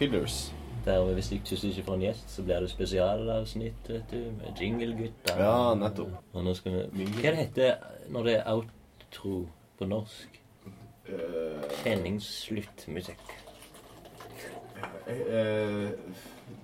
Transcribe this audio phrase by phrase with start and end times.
[0.00, 0.40] fillers.
[0.84, 4.16] Der hvis du ikke jeg ikke får en gjest, så blir det spesialavsnitt, vet du,
[4.16, 5.34] med Jingle-gutta.
[5.36, 6.14] Ja, nettopp.
[6.32, 7.74] Og nå skal vi Hva det heter
[8.08, 9.34] når det er outro
[9.78, 10.40] på norsk?
[11.10, 13.36] Eh, Kjenningssluttmusikk.
[14.80, 15.90] Uh, uh,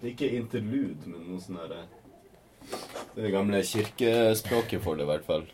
[0.01, 1.83] det er ikke interlude, men noe sånn herre
[3.17, 5.45] Det gamle kirkespråket for det, i hvert fall.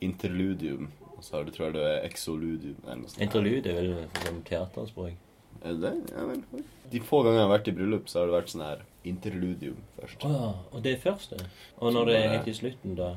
[0.00, 0.90] Interludium.
[1.14, 2.82] Og så har du, tror jeg det er exoludium.
[2.84, 3.22] Eller noe sånt.
[3.22, 5.27] Interlude er vel som teaterspråk.
[5.62, 5.94] Er det det?
[6.14, 6.64] Ja vel.
[6.92, 9.78] De få gangene jeg har vært i bryllup, så har det vært sånn her interludium
[9.98, 10.24] først.
[10.24, 10.50] Å ja.
[10.72, 11.48] Og det er først, det.
[11.78, 13.14] Og når det er helt i slutten, da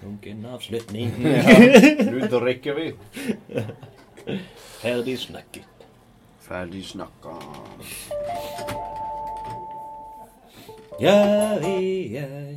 [0.00, 1.10] Lunken avslutning.
[1.20, 2.86] Nå drikker vi.
[4.80, 5.84] Ferdig snakket.
[6.40, 7.34] Ferdig snakka.
[11.00, 12.56] Ja, vi er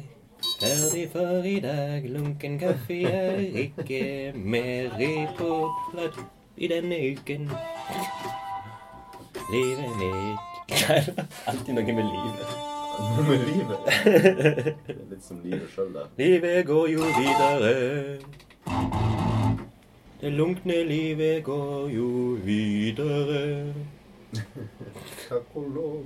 [0.62, 2.08] ferdig for i dag.
[2.16, 5.52] Lunken kaffe er ikke mer i på
[5.92, 6.24] platt
[6.56, 7.52] i denne uken.
[9.52, 10.40] Livet mitt
[11.48, 12.54] Alltid noe med livet.
[13.00, 13.80] Noe med livet.
[14.06, 16.06] Det er litt som livet sjøl, det.
[16.22, 17.74] Livet går jo videre.
[20.22, 22.10] Det lunkne livet går jo
[22.46, 23.74] videre.
[25.28, 26.06] Takk og lov.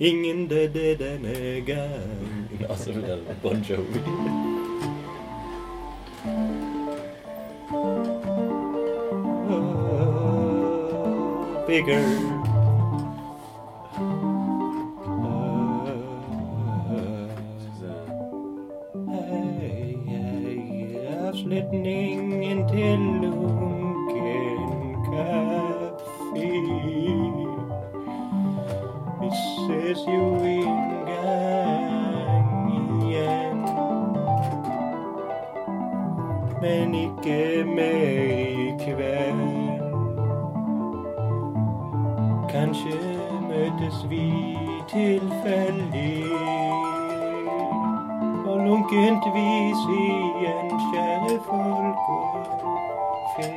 [0.00, 2.48] Ingen døde denne gang.
[2.70, 4.57] Altså, det er Bon Jovi.
[11.68, 12.02] Bigger.
[19.08, 24.60] Hei, hei, avslutningen til lunken
[25.04, 26.48] kaffe.
[29.20, 32.48] Vi ses jo en gang
[33.04, 33.60] igjen.
[36.62, 38.47] Men ikke mer
[43.78, 44.56] møtes vi
[44.90, 46.24] tilfeldig.
[48.46, 52.46] Og lunkent vis igjen, kjære folk og
[53.36, 53.50] fe.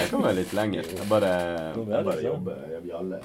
[0.00, 0.84] Jeg kan være litt lenger.
[0.98, 1.32] Jeg bare,
[1.76, 2.56] jeg bare jobber.
[2.72, 3.18] Jeg vil alle.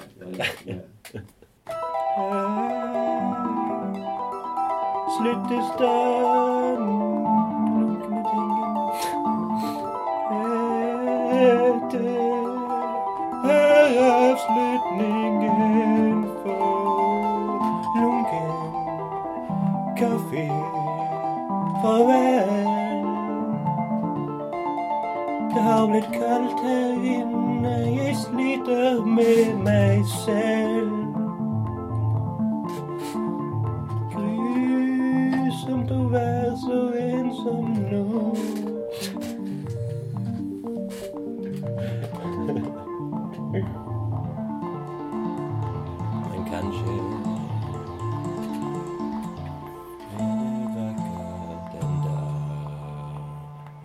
[5.20, 6.39] Sluttes den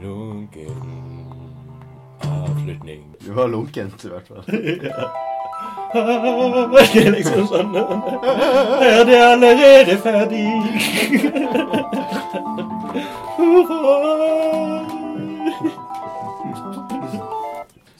[0.01, 1.16] Lunken
[2.66, 3.16] avslutning.
[3.19, 4.44] Du var lunkent, i hvert fall.
[5.95, 10.41] Det er liksom sånn Er det allerede ferdig?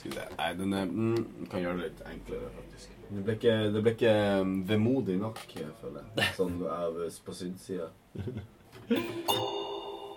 [0.02, 0.10] Se.
[0.36, 2.90] Nei, den er, mm, kan gjøre det litt enklere, faktisk.
[3.10, 6.34] Det ble ikke, det ble ikke um, vemodig nok, jeg føler jeg.
[6.36, 7.88] Sånn av, på sydsida.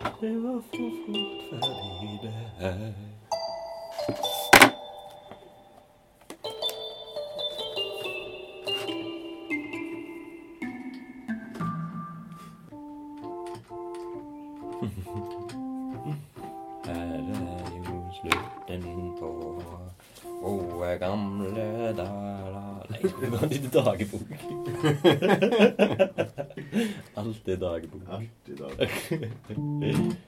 [0.09, 2.79] Det var for fort ferdig, det her.
[16.85, 18.83] Her er jo slutten
[19.19, 19.63] på
[20.43, 24.31] gode gamle dager Nei, det var litt dagbok.
[27.29, 28.03] Alt er dagbok.
[28.09, 29.95] Alltid i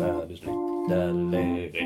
[0.00, 1.82] Det slutt, allerede.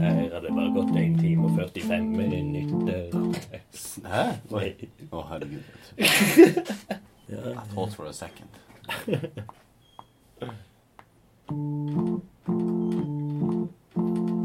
[0.00, 3.10] Her har det bare gått 1 time og 45 minutter.
[4.06, 4.24] Hæ?
[4.50, 4.70] Oi.
[5.12, 5.62] Å, herregud.
[7.28, 8.48] Ja, I thought for a second.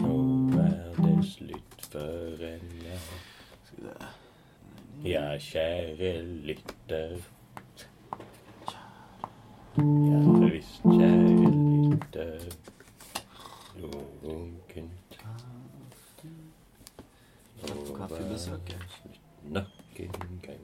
[0.01, 2.71] nå er det slutt for en
[3.67, 3.93] se.
[5.05, 6.11] Ja, kjære
[6.47, 7.21] lytter.
[9.77, 11.53] Ja visst, kjære
[11.91, 12.49] lytter.
[13.81, 15.19] Lunkent.
[17.97, 19.21] Takk for kaffebesøket.
[19.43, 20.59] Nok en gang.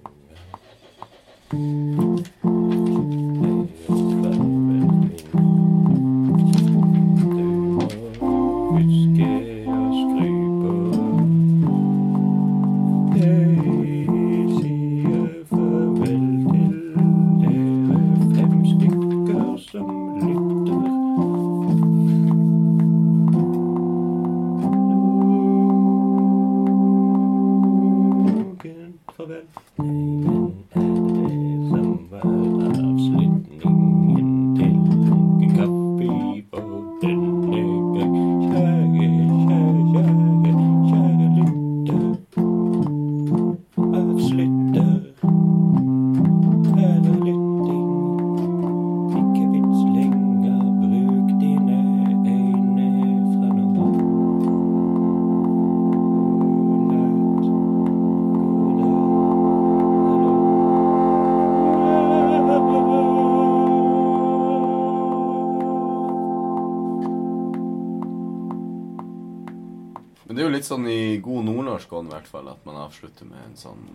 [70.67, 73.85] Litt sånn i god nordnorsk ånd, i hvert fall, at man avslutter med en sånn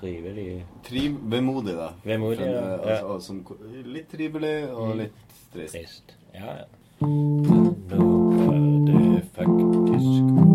[0.00, 0.64] Trivelig.
[0.82, 1.92] tri vemodig, da.
[2.04, 2.80] Vemodig, ja.
[2.82, 3.44] eh, altså, sånn,
[3.86, 4.98] litt trivelig og Mm.
[4.98, 5.74] litt trist.
[5.74, 6.14] Trist.
[6.34, 6.66] Ja, ja.
[7.00, 8.10] Nå
[8.50, 10.53] er det faktisk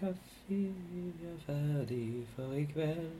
[0.00, 0.14] Kaffe
[0.50, 3.10] er ferdig for i kveld.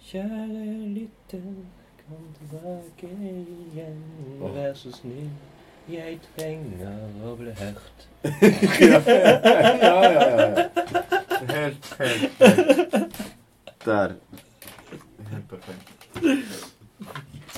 [0.00, 1.54] Kjære lytter,
[2.02, 4.04] kom tilbake igjen.
[4.40, 5.32] Vær så snill,
[5.90, 8.06] jeg trenger å bli hørt.
[8.86, 10.68] ja, ja, ja, ja.
[11.50, 13.20] Helt, helt, helt.
[13.84, 14.16] Der.
[15.32, 15.90] Helt perfekt.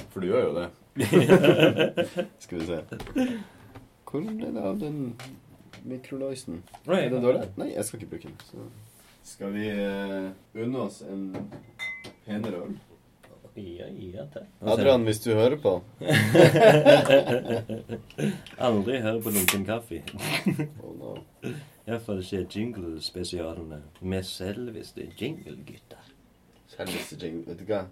[0.09, 0.69] For du gjør jo det.
[2.47, 2.83] Skal vi se.
[4.09, 5.03] Hvor ble det av den
[5.89, 6.63] mikroloisen?
[6.87, 7.49] Er den dårlig?
[7.57, 8.41] Nei, jeg skal ikke bruke den.
[8.49, 8.57] Så.
[9.25, 11.29] Skal vi uh, unne oss en
[12.27, 12.75] penere øl?
[13.55, 14.47] Ja, ja, takk.
[14.65, 15.75] Adrian, hvis du hører på
[18.67, 20.01] Aldri hør på lunken kaffe.
[20.85, 21.11] oh, no.
[21.85, 26.01] Iallfall ikke jingle-spesialene med selveste jingle-gutta.
[26.73, 27.45] Selveste jingle.
[27.51, 27.83] Vet du hva?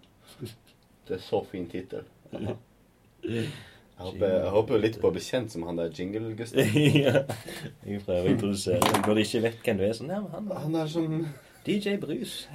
[1.09, 2.09] Det er så fin tittel.
[4.01, 6.73] Jeg håper, jeg håper jo litt på å bli kjent som han der jingle-Gustav.
[7.05, 7.21] ja.
[7.85, 9.03] Jeg prøver å introdusere ham.
[9.05, 11.27] Når de ikke vet hvem du er, sånn Ja, men han Han er som
[11.67, 12.33] DJ Brus.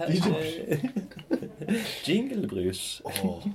[2.08, 2.82] Jingle-brus.
[3.06, 3.46] Oh.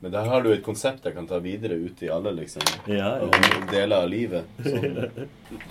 [0.00, 3.16] Men der har du et konsept jeg kan ta videre ut i alle liksom Ja,
[3.18, 3.26] ja.
[3.26, 3.58] ja.
[3.72, 4.44] deler av livet.
[4.62, 5.26] Sånn.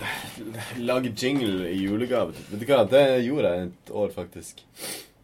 [0.90, 2.36] Lage jingle i julegave.
[2.52, 4.60] Vet du hva, det gjorde jeg et år, faktisk.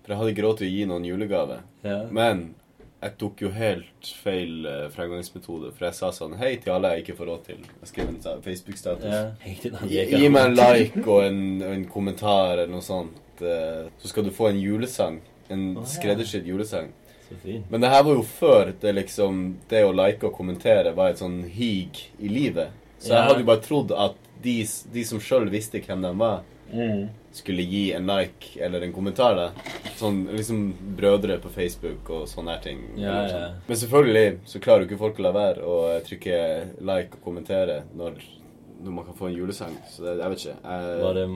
[0.01, 1.61] For jeg hadde ikke råd til å gi noen julegave.
[1.85, 2.07] ja.
[2.09, 2.55] Men
[3.03, 5.73] jeg tok jo helt feil eh, fremgangsmetode.
[5.77, 7.65] For jeg sa sånn Hei til alle jeg ikke får råd til.
[7.83, 9.05] Jeg skrev en Facebook-status.
[9.81, 13.43] han Gi, meg en like og en, en kommentar eller noe sånt.
[13.43, 15.21] eh, Så skal du få en julesang.
[15.53, 16.89] En oh, skreddersydd julesang.
[17.69, 19.39] Men det her var jo før det liksom
[19.69, 22.71] Det å like og kommentere var et sånn hig i livet.
[22.99, 24.61] Så jeg hadde jo bare trodd at de,
[24.95, 27.09] de som sjøl visste hvem de var, Mm.
[27.33, 29.37] skulle gi en like eller en kommentar.
[29.37, 29.51] da
[29.97, 32.81] Sånn liksom brødre på Facebook og sånne her ting.
[32.97, 33.29] Ja, ja.
[33.31, 33.61] sånn.
[33.69, 36.41] Men selvfølgelig så klarer jo ikke folk å la være å trykke
[36.81, 38.19] like og kommentere når,
[38.83, 39.77] når man kan få en julesang.
[39.93, 40.59] Så det, jeg vet ikke.
[40.65, 41.29] Jeg, Var det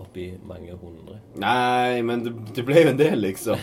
[0.00, 1.20] oppi mange hundre?
[1.36, 3.60] Nei, men det, det ble jo en del, liksom.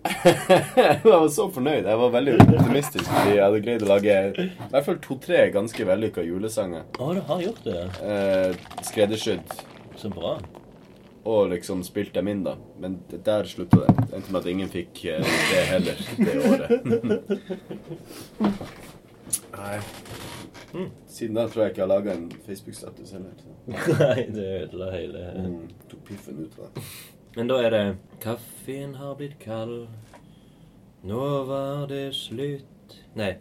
[0.80, 1.84] jeg var så fornøyd.
[1.84, 5.86] Jeg var veldig optimistisk fordi jeg hadde greid å lage i hvert fall to-tre ganske
[5.86, 6.86] vellykka julesanger.
[6.96, 7.82] Å, du har gjort det?
[8.04, 9.54] Eh, skreddersydd.
[10.00, 10.38] Så bra.
[11.28, 12.54] Og liksom spilte dem inn, da.
[12.80, 13.94] Men der slutta det.
[14.08, 16.70] Det endte med at ingen fikk eh, det heller det året.
[19.52, 19.80] Nei.
[21.10, 23.34] Siden da tror jeg ikke jeg har laga en Facebook-status heller.
[23.42, 23.52] Så.
[24.00, 26.84] Nei, det ødela hele Mm, tok piffen ut av det.
[27.36, 27.82] Men da er det
[28.24, 29.90] Kaffen har blitt kald.
[31.04, 33.34] Nå var det slutt Nei,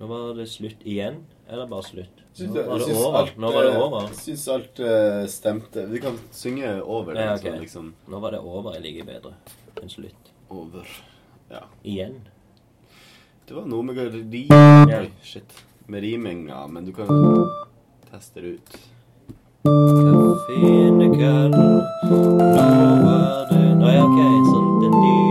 [0.00, 1.22] nå var det slutt igjen.
[1.48, 2.22] Eller bare slutt?
[2.38, 3.18] Nå var det over.
[3.18, 4.06] alt, Nå var det eh, over.
[4.08, 5.86] Jeg syns alt eh, stemte.
[5.86, 7.18] Vi kan synge over.
[7.18, 7.58] Ja, okay.
[7.60, 7.94] liksom.
[8.08, 8.76] Nå var det over.
[8.78, 9.34] Jeg liker bedre
[9.82, 10.32] enn slutt.
[10.48, 10.88] Over.
[11.50, 11.66] Ja.
[11.82, 12.22] Igjen.
[13.48, 14.54] Det var noe med rim...
[14.88, 15.02] Ja.
[15.02, 15.52] Oi, shit.
[15.86, 17.10] Med riminga, men du kan
[18.10, 18.76] teste det ut.
[19.62, 19.72] Hva
[20.52, 21.58] er kald.
[22.08, 22.20] Nå
[23.02, 24.20] var det ja, OK.
[24.48, 25.21] Sånn den lyder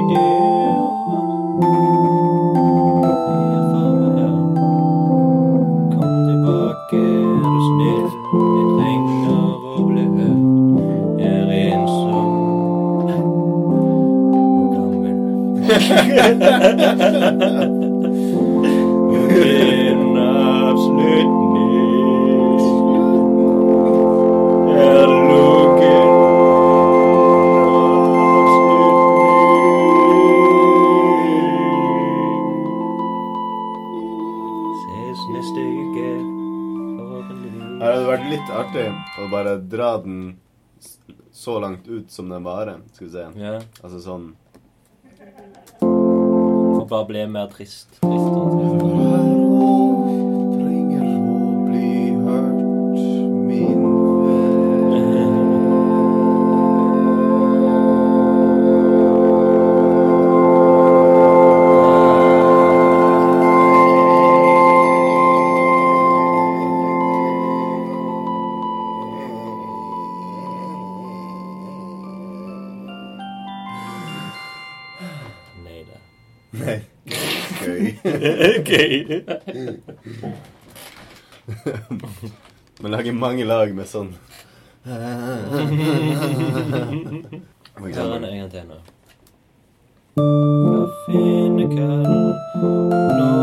[16.17, 17.79] gammel.
[20.71, 22.59] Avslutning
[24.77, 26.09] er lunken.
[34.81, 36.09] Ses neste uke,
[36.97, 37.81] forhåpentligvis.
[37.81, 38.85] Her hadde vært litt artig
[39.21, 40.21] å bare dra den
[41.41, 42.79] så langt ut som den varer.
[42.95, 43.25] Skal vi se.
[43.41, 44.31] Ja, Altså sånn
[46.91, 47.87] bare bli mer trist.
[48.01, 49.00] trist
[78.71, 79.23] Gøy.
[82.81, 84.13] Man lager mange lag med sånn
[84.81, 84.97] Ta
[88.07, 88.77] den en gang til nå.
[90.17, 92.33] Kaffen er kald,
[93.19, 93.40] nå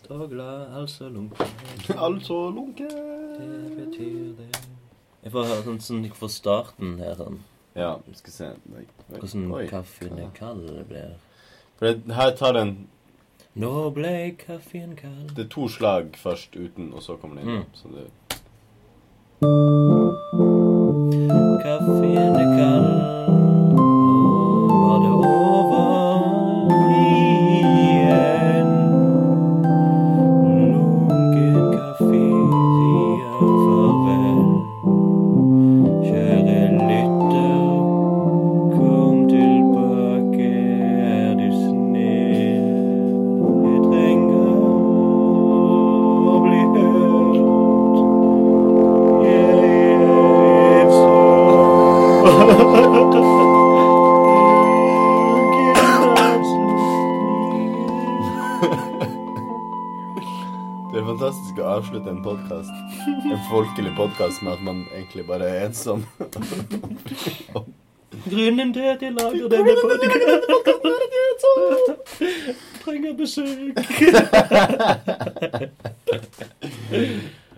[0.00, 1.46] Trist og glad, altså lunken.
[1.98, 2.84] Altså lunke.
[2.84, 4.60] Det betyr det
[5.22, 7.40] Jeg får høre sånn, sånn fra starten her, sånn
[7.76, 8.48] Ja, vi skal se.
[8.72, 9.66] nei, oi, hvordan oi.
[9.68, 11.12] kaffen er kald det blir.
[11.78, 12.88] For det, her tar den
[13.54, 15.34] Nå ble kaffen kald.
[15.36, 17.64] Det er to slag først uten, og så kommer det inn.
[17.64, 17.74] Mm.
[17.74, 18.06] Så det
[63.50, 66.04] folkelig podkast med at man egentlig bare er ensom.
[68.30, 70.20] Grunnen til at jeg lager denne podkasten
[72.84, 73.80] Trenger besøk.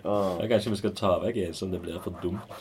[0.03, 0.35] Ah.
[0.41, 2.57] Ja, kanskje vi skal ta vekk en som det blir for dumt.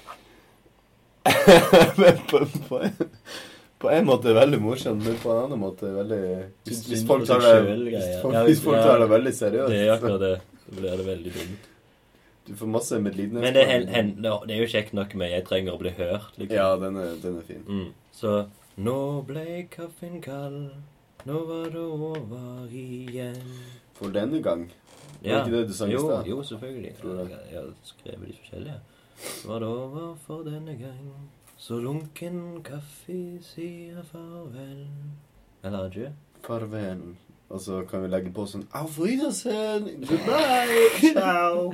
[2.03, 2.95] Men på, på, en,
[3.83, 6.23] på en måte veldig morsomt, men på en annen måte veldig
[6.67, 9.75] Hvis, hvis folk tar det, hvis folk, hvis folk tar det veldig seriøst.
[9.75, 10.33] Det er akkurat det.
[10.63, 11.72] Da blir det veldig dumt.
[12.47, 13.43] Du får masse medlidenhet.
[13.45, 16.39] Men det, hen, hen, det er jo kjekt nok med 'jeg trenger å bli hørt'.
[16.39, 16.57] Liksom.
[16.57, 17.63] Ja, den er, den er fin.
[17.69, 17.93] Mm.
[18.13, 20.73] Så nå ble kaffen kald,
[21.25, 23.43] nå var det over igjen.
[23.95, 24.71] For denne gang.
[25.23, 26.27] Var ikke det du sang i jo, stad?
[26.27, 26.95] jo, selvfølgelig.
[26.99, 28.81] Jeg, har skrevet de forskjellige.
[29.47, 31.13] Var det over for denne gang.
[31.57, 34.89] Så lunken kaffe sier farvel.
[35.63, 36.09] Eller adjø.
[36.43, 37.05] Farvel.
[37.53, 39.85] Og så kan vi legge på sånn Auf Wiedersehen!
[40.09, 40.87] Goodbye!
[41.03, 41.73] Ciao!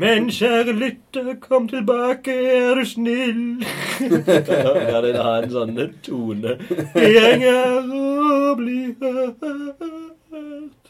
[0.00, 3.64] Men kjære lytter, kom tilbake, er du snill?
[3.98, 6.54] Kan den ha en sånn tone?
[6.96, 10.80] Jeg trenger å bli hørt.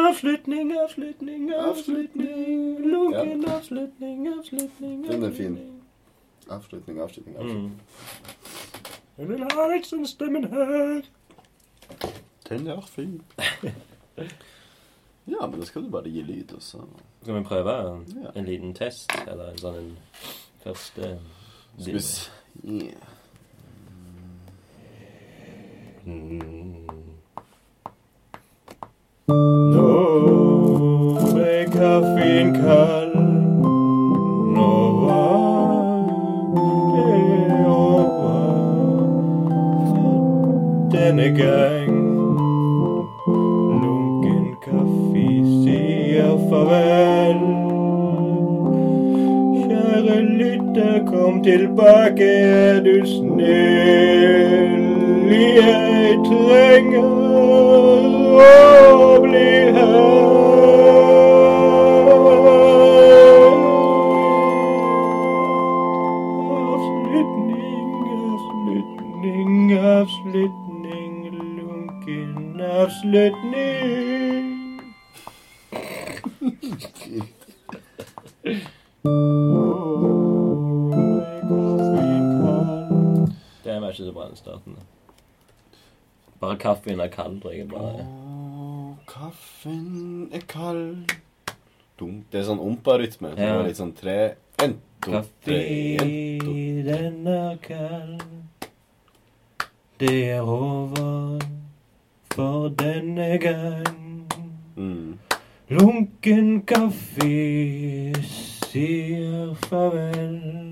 [0.00, 2.58] Avslutning, avslutning, avslutning.
[2.90, 4.98] Lunken avslutning, avslutning.
[5.06, 5.54] Den er fin.
[6.50, 6.98] avslutning.
[6.98, 7.36] Avslutning, avslutning.
[7.38, 7.70] Mm.
[9.18, 11.06] Jeg vil ha liksom stemmen her.
[12.50, 13.22] Den er fin.
[15.30, 16.78] Ja, men skal du bare gi lyd, og så
[17.22, 18.30] Skal vi prøve en, Ja.
[18.40, 19.12] en liten test?
[19.28, 19.98] Eller en sånn en
[20.64, 21.18] første
[21.78, 22.30] Skal vi s-
[22.64, 22.94] yeah.
[26.06, 26.86] Mm.
[29.28, 29.90] Nå
[31.34, 33.14] ble kaffen kald,
[34.56, 34.70] nå
[35.04, 35.38] var
[36.96, 38.40] det over
[40.92, 41.79] denne gang.
[51.30, 54.80] Kom tilbake, er du snill.
[55.30, 57.04] Jeg trenger
[58.40, 59.94] å bli her.
[66.56, 67.94] Avslutning,
[68.32, 69.54] avslutning,
[69.94, 71.14] avslutning,
[71.60, 74.46] lunken avslutning.
[84.10, 84.76] Det bra den starten.
[86.40, 88.02] Bare kaffen er kald, drikker bare.
[88.02, 91.12] Å, kaffen er kald
[92.00, 92.24] Dum.
[92.32, 93.30] Det er sånn ompa-rytme.
[93.38, 93.60] Ja.
[93.62, 94.16] litt sånn tre
[94.58, 95.60] En, to, tre,
[96.02, 96.10] en,
[96.42, 96.56] to.
[96.88, 98.26] Den er kald.
[100.02, 101.38] Det er over
[102.34, 104.26] for denne gang.
[104.74, 105.20] Mm.
[105.70, 107.30] Lunken kaffe
[108.26, 110.69] sier farvel.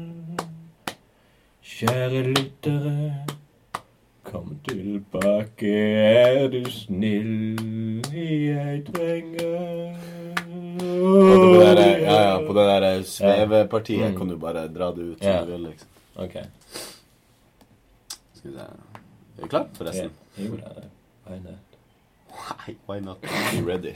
[1.79, 3.13] Kjære lyttere,
[4.27, 7.61] kom tilbake, er du snill.
[8.15, 9.95] Jeg trenger
[10.79, 14.17] Og på det der, ja, ja, på det der svevepartiet Mm.
[14.19, 15.41] kan du bare dra det ut som Ja.
[15.45, 15.89] du vil, liksom.
[16.17, 16.35] Ok.
[18.35, 18.63] Skal vi se
[19.39, 20.11] Er du klar, forresten?
[20.39, 20.85] Ja, Jo, det er det.
[21.27, 21.59] Why not?
[22.33, 23.95] Why, why not be ready?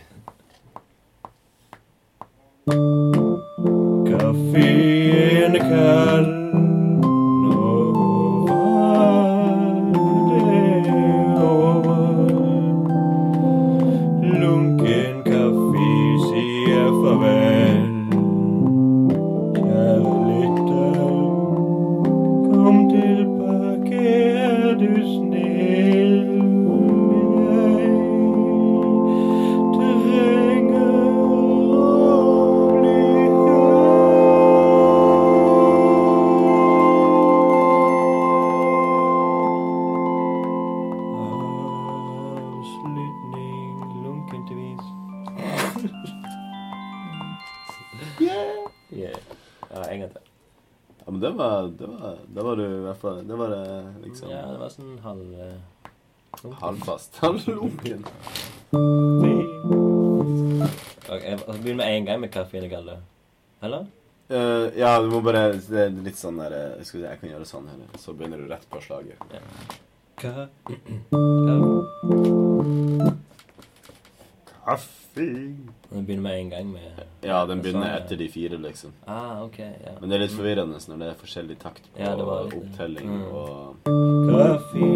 [4.06, 6.26] Kaffen er kald,
[51.32, 53.64] det var, det var, det var du i hvert fall Det var det
[54.04, 55.32] liksom Ja, det var sånn halv...
[55.32, 57.16] Uh, halvfast.
[57.22, 58.04] Halvlunken.
[61.12, 62.96] Ok, jeg begynner med en gang med kaffen og galle.
[63.62, 63.86] Eller?
[64.32, 67.32] Uh, ja, du må bare Det er litt sånn der jeg, Skal si, jeg kan
[67.34, 67.84] gjøre sånn her.
[68.00, 69.20] Så begynner du rett på slaget.
[70.20, 70.48] Ka...
[74.62, 75.01] Kaffe.
[75.14, 76.81] Den begynner med en gang med...
[77.22, 77.96] Ja, den begynner Sånn, ja.
[78.01, 78.90] etter de fire, liksom.
[79.07, 79.92] Ah, ok, ja.
[80.01, 82.57] Men det er litt forvirrende når det er forskjellig takt på Ja, det var litt
[82.62, 83.22] opptelling Mm.
[83.33, 83.75] og
[84.33, 84.90] Kaffen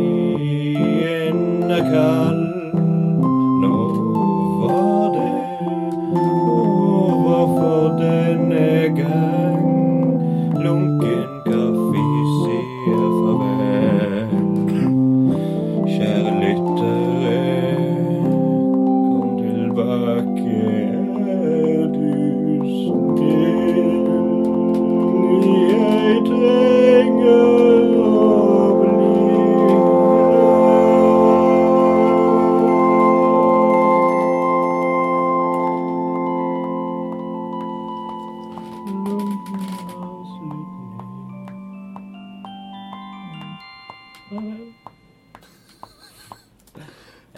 [1.77, 2.43] er kald,
[3.63, 3.75] nå
[4.63, 5.33] var det
[6.25, 8.65] over for denne
[8.97, 9.36] gang.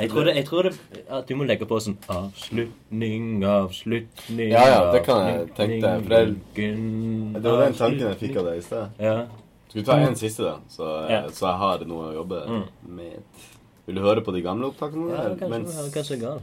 [0.08, 0.72] Jeg tror, det, jeg tror det,
[1.18, 6.02] at du må legge på sånn Avslutning, avslutning Ja, ja, det kan jeg tenke deg,
[6.02, 8.88] for det Det var den tanken jeg fikk av deg i sted.
[8.98, 9.16] Ja.
[9.68, 10.56] Skal vi ta en siste, da?
[10.72, 11.22] Så, Ja.
[11.28, 12.64] så jeg har noe å jobbe Mm.
[12.96, 13.22] med.
[13.86, 15.10] Vil du høre på de gamle opptakene?
[15.12, 16.42] ja kanskje Mens- kanskje galt.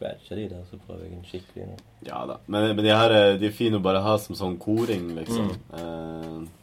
[0.00, 1.76] Må de der, så prøver jeg en skikkelig nå.
[2.06, 2.38] Ja da.
[2.46, 5.52] Men, men de her eh, de er fine å bare ha som sånn koring, liksom.
[5.52, 5.76] Mm.
[5.76, 6.60] Uh,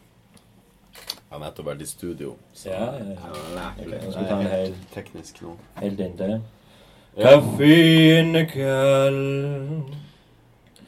[1.28, 3.71] jeg har nettopp vært i studio, så Ja, ja, ja.
[3.78, 5.58] jeg Jeg en er helt teknisk nå.
[5.82, 6.38] Helt inntil.
[7.17, 7.32] Ja.
[7.34, 9.12] Kaffen er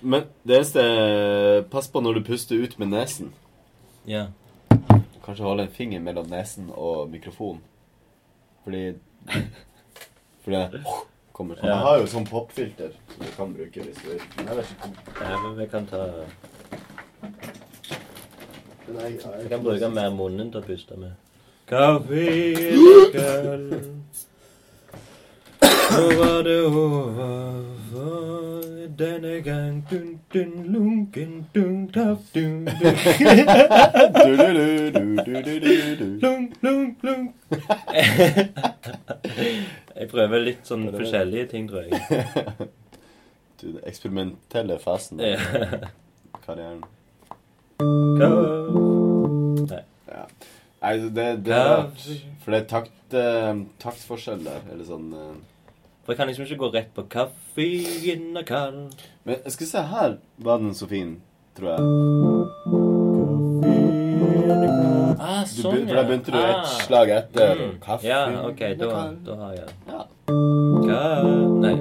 [0.01, 3.33] Men det eneste Pass på når du puster ut med nesen.
[4.07, 4.27] Ja.
[5.25, 7.61] Kanskje holde en finger mellom nesen og mikrofonen.
[8.63, 8.93] Fordi
[10.43, 10.83] Fordi det
[11.39, 11.63] kommer til.
[11.69, 11.75] Ja.
[11.75, 14.21] Jeg har jo sånn popfilter som du kan bruke hvis du vil.
[14.35, 14.87] Men jeg vet ikke
[15.23, 16.01] ja, men vi kan ta
[18.89, 21.11] Men jeg, jeg, Vi kan bruke mer munnen til å puste med.
[21.69, 23.71] Kaffen kald
[25.89, 26.93] Nå var det over
[27.91, 28.63] for
[28.99, 32.75] denne gang Dun, dun, lunken, dun, taff, dun, dun
[34.19, 36.05] du, du, du, du, du, du, du, du.
[36.25, 37.29] Lunk, lunk, lunk.
[40.09, 41.99] jeg prøver litt sånn forskjellige ting, tror jeg.
[43.59, 45.19] Du, den eksperimentelle fasen
[46.45, 46.79] karrieren.
[49.67, 49.81] Nei.
[50.07, 50.23] Ja.
[50.79, 51.83] Nei, det, det er.
[52.39, 53.51] For det er takt, eh,
[53.83, 54.63] taktforskjell der.
[54.71, 55.37] Eller sånn eh.
[56.05, 59.07] For jeg kan liksom ikke gå rett på kaffen og kald.
[59.27, 61.17] Men jeg skal se her var den så fin,
[61.59, 62.78] tror jeg.
[65.19, 67.59] Ah, sånn, du, for da begynte du et slag etter.
[67.59, 67.73] Mm.
[67.83, 68.91] Kaffe Ja, ok, da,
[69.25, 70.05] da har jeg Ja.
[70.85, 70.99] Ka...
[71.59, 71.73] Nei.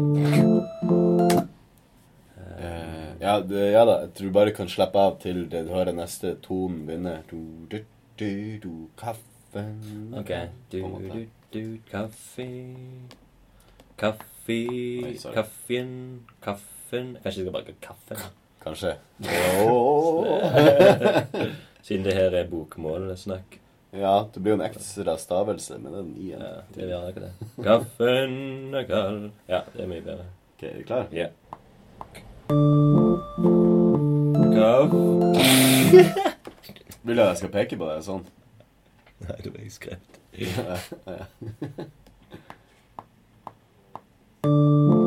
[2.59, 3.95] Uh, ja, det, ja da.
[4.03, 7.15] Jeg tror du bare kan slappe av til det du hører neste tonen begynne.
[7.31, 7.39] Du,
[7.71, 7.79] du,
[8.19, 8.33] du,
[8.65, 9.79] du, kaffen
[10.19, 10.35] OK.
[10.75, 11.23] Du, du,
[11.55, 12.49] du, kaffe
[13.99, 14.59] Kaffe
[15.19, 15.35] sorry.
[15.35, 15.95] Kaffen
[16.43, 18.19] Kaffen Kanskje vi skal bruke kaffe?
[18.67, 18.97] Kanskje.
[19.71, 20.27] Åh.
[21.89, 23.55] Siden det her er bokmålsnakk.
[23.97, 26.43] ja, det blir jo en ekstra stavelse med den i-en.
[26.45, 27.31] Ja, det gjør ikke det.
[27.65, 30.25] Kaffen er kald Ja, det er mye bedre.
[30.53, 31.09] Ok, er du klar?
[31.17, 31.29] Ja.
[34.53, 34.93] Kaff...
[37.09, 38.25] Vil du at jeg skal peke på deg sånn?
[39.25, 40.13] Nei, det var jeg skrevet.
[40.45, 40.77] ja,
[44.45, 44.93] neste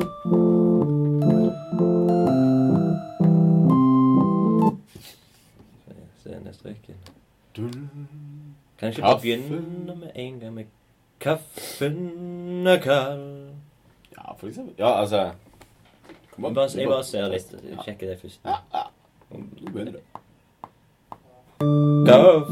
[6.66, 6.96] rekken.
[7.56, 7.72] Kanskje
[8.78, 9.22] Kan jeg ikke bare Kaffe.
[9.22, 10.64] begynne med en gang med
[11.20, 13.50] Kaffen er kald
[14.18, 14.74] ja, for eksempel.
[14.80, 15.32] Ja, altså
[16.32, 16.56] Kom an.
[16.76, 17.56] jeg bare- ser litt.
[17.86, 18.40] Sjekker det først.
[19.32, 20.02] Nå begynner det.
[22.08, 22.48] Kaff...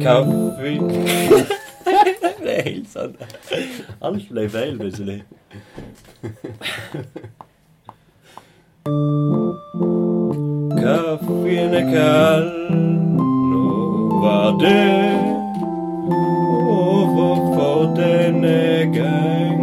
[0.00, 0.78] Kaffe
[2.44, 3.16] Det er helt sant.
[4.02, 5.22] Alt ble feil plutselig.
[10.80, 12.97] kaffen er kald.
[14.20, 15.18] Var det
[16.70, 19.60] overfor denne gang.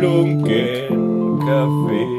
[0.00, 2.15] Lunken kaffe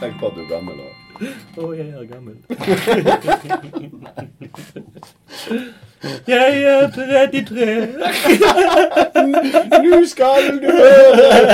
[0.00, 0.92] Tenk på at du er gammel òg.
[1.60, 2.36] Å, jeg er gammel.
[6.26, 7.66] jeg er 33.
[9.84, 11.52] Nå skal du høre!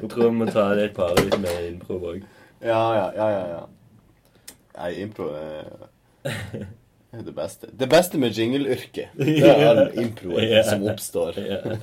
[0.00, 2.20] Jeg tror vi må ta det et par litt mer impro òg.
[2.62, 3.44] Ja, ja, ja, ja.
[3.56, 3.62] ja.
[4.78, 5.64] Nei, impro er
[7.10, 7.66] det beste.
[7.72, 10.64] Det beste med jingleyrket, det er all improen yeah.
[10.64, 11.38] som oppstår.
[11.38, 11.78] yeah.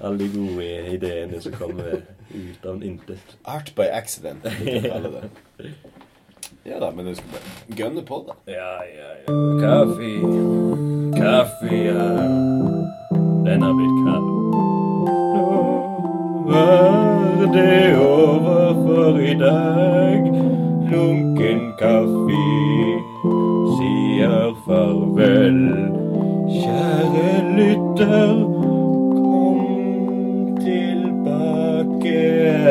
[0.00, 2.02] Alle de gode ideene som kommer
[2.34, 3.36] ut av intet.
[3.44, 5.72] Art by accident, kan kalle det.
[6.64, 8.36] Ja da, men du skal bare gønne på, da.
[8.52, 9.38] Ja, ja, ja.
[9.62, 10.12] Kaffe,
[11.16, 12.06] kaffe, ja.
[13.48, 14.28] Den har blitt kald.
[15.32, 15.46] Nå
[16.52, 20.30] var det over for i dag.
[20.92, 22.91] Lunken kaffe
[24.72, 25.58] farvel.
[26.48, 28.32] Kjære lytter,
[29.18, 29.58] kom
[30.64, 32.18] tilbake,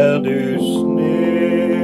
[0.02, 1.78] er du snill.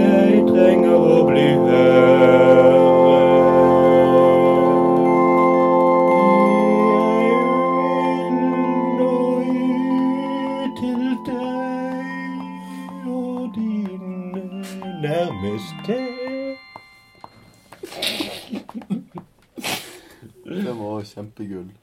[0.00, 2.71] Jeg trenger å bli hørt.
[21.12, 21.70] Kjempegull.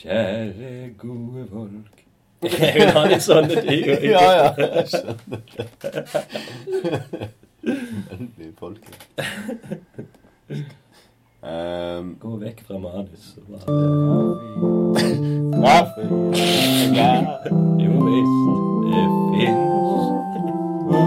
[0.00, 1.96] Kjære gode folk.
[2.60, 3.84] Jeg vil ha litt sånne ting.
[4.08, 5.64] Ja, ja, jeg skjønner det.
[8.08, 8.98] Veldig folkelig.
[11.40, 13.26] Um, Gå vekk fra manus.
[13.36, 13.66] og bare-
[15.60, 16.02] kaffe.
[16.96, 17.12] Ja.
[17.84, 18.40] Jo visst,
[18.88, 19.04] det
[19.36, 20.02] fins.
[20.88, 21.06] Var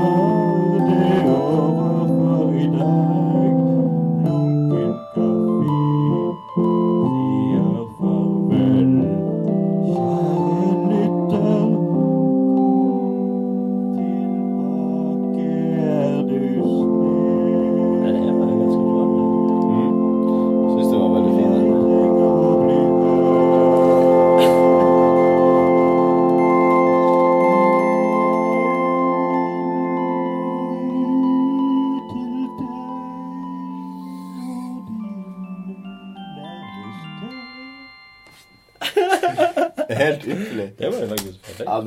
[0.88, 3.22] det over for i dag?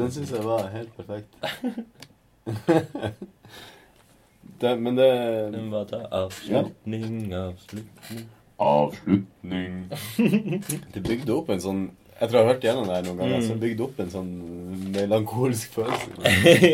[0.01, 1.31] Den syns jeg var helt perfekt.
[4.61, 5.11] det, men det
[5.53, 8.27] Vi må bare ta avslutning, avslutning.
[8.59, 9.93] Avslutning.
[10.95, 13.41] Det bygde opp en sånn Jeg tror jeg har hørt gjennom det her noen ganger.
[13.43, 13.49] Mm.
[13.51, 14.31] Så bygde opp en sånn
[14.95, 16.09] melankolsk følelse.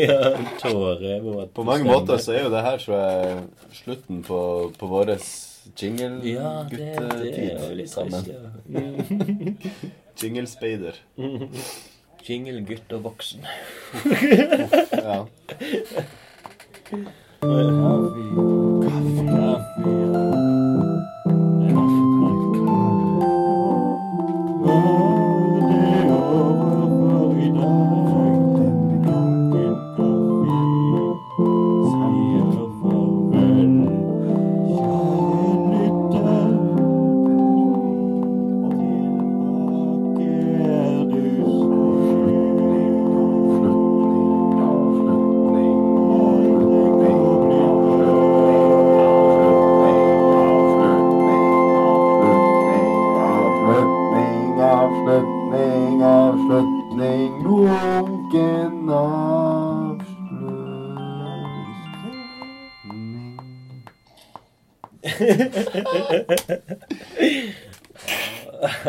[0.07, 0.19] ja,
[0.61, 1.11] tåre
[1.51, 3.43] På mange måter så er jo det her så er
[3.75, 4.39] slutten på,
[4.79, 5.07] på vår
[5.79, 8.21] jingle-guttetid det er jo litt sammen.
[8.29, 8.41] ja.
[10.21, 10.95] Jingle-speider.
[12.23, 13.45] Jingle, gutt og voksen.
[15.03, 15.25] Ja.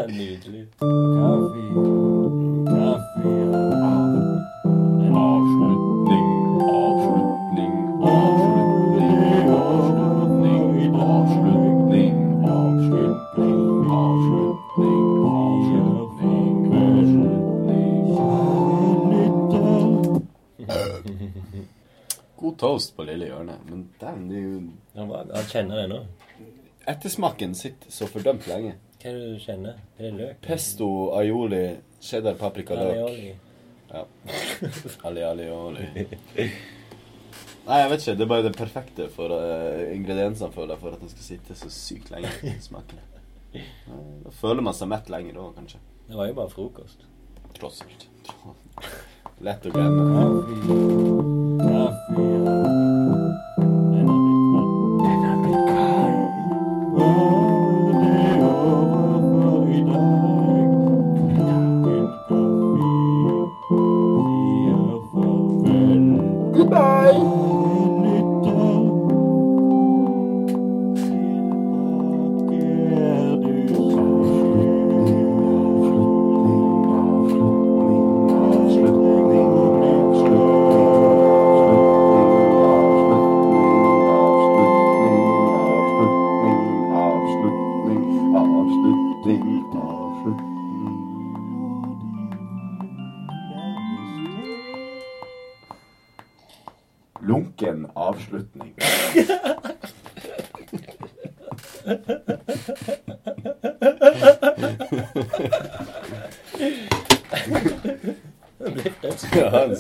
[0.09, 0.67] Nydelig.
[0.79, 1.63] Kaffe.
[2.67, 3.45] Kaffe.
[22.37, 24.61] God toast på lille hjørnet, men den er jo
[24.95, 26.01] Han kjenner det nå.
[26.87, 28.75] Ettersmaken sitter så fordømt lenge.
[29.01, 29.81] Hva er det du kjenner?
[29.99, 30.37] Er løk?
[30.45, 31.65] Pesto, aioli,
[32.05, 33.37] cheddar, paprika, løk.
[33.95, 34.05] Ja.
[35.07, 35.87] Ali, ali, oli.
[37.65, 38.17] Nei, jeg vet ikke.
[38.19, 41.57] Det er bare det perfekte for uh, ingrediensene føler jeg for at den skal sitte
[41.57, 42.33] så sykt lenge.
[42.67, 43.01] Smaken.
[43.55, 45.81] Da føler man seg mett lenger òg, kanskje.
[46.09, 47.07] Det var jo bare frokost.
[47.57, 48.09] Tross alt.
[49.45, 50.03] Lett å glemme.
[56.97, 57.64] Avslutning,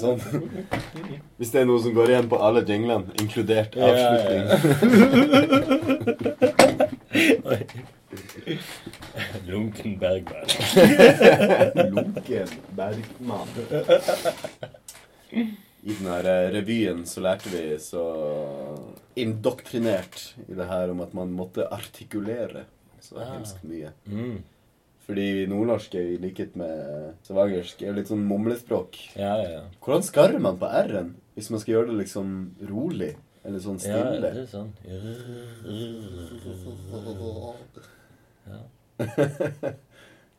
[0.04, 0.20] sånn.
[1.38, 4.44] Hvis det er noe som går igjen på alle jinglene, inkludert Ja, ja, avslutning.
[9.48, 10.48] Lunken Bergman.
[11.94, 13.48] Lunken Bergman.
[15.84, 18.04] I den her eh, revyen så lærte vi så
[19.20, 22.64] indoktrinert i det her om at man måtte artikulere
[23.04, 23.90] så hemsk hemskt mye.
[24.08, 24.38] Mm.
[25.04, 28.96] Fordi nordnorsk er i likhet med svagersk er jo litt sånn mumlespråk.
[29.20, 29.62] Ja, ja, ja.
[29.84, 32.28] Hvordan skarrer man på r-en hvis man skal gjøre det liksom
[32.70, 33.12] rolig?
[33.44, 34.16] Eller sånn stille?
[34.16, 34.70] Ja, det er sånn.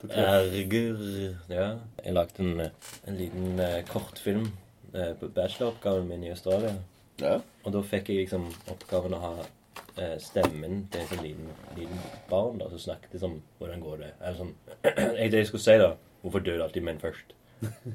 [0.05, 1.03] Ergur
[1.51, 1.67] Ja.
[2.01, 2.63] Jeg lagde en,
[3.05, 4.47] en liten uh, kortfilm
[4.93, 6.73] eh, på bacheloroppgaven min i Australia.
[7.21, 7.37] Ja.
[7.63, 9.33] Og da fikk jeg liksom oppgaven å ha
[9.97, 14.11] eh, stemmen til en sånn liten, liten barn da, som snakket sånn Hvordan går det?
[14.21, 14.53] Eller sånn
[15.19, 15.91] jeg, Det jeg skulle si, da
[16.25, 17.35] Hvorfor døde alltid menn først?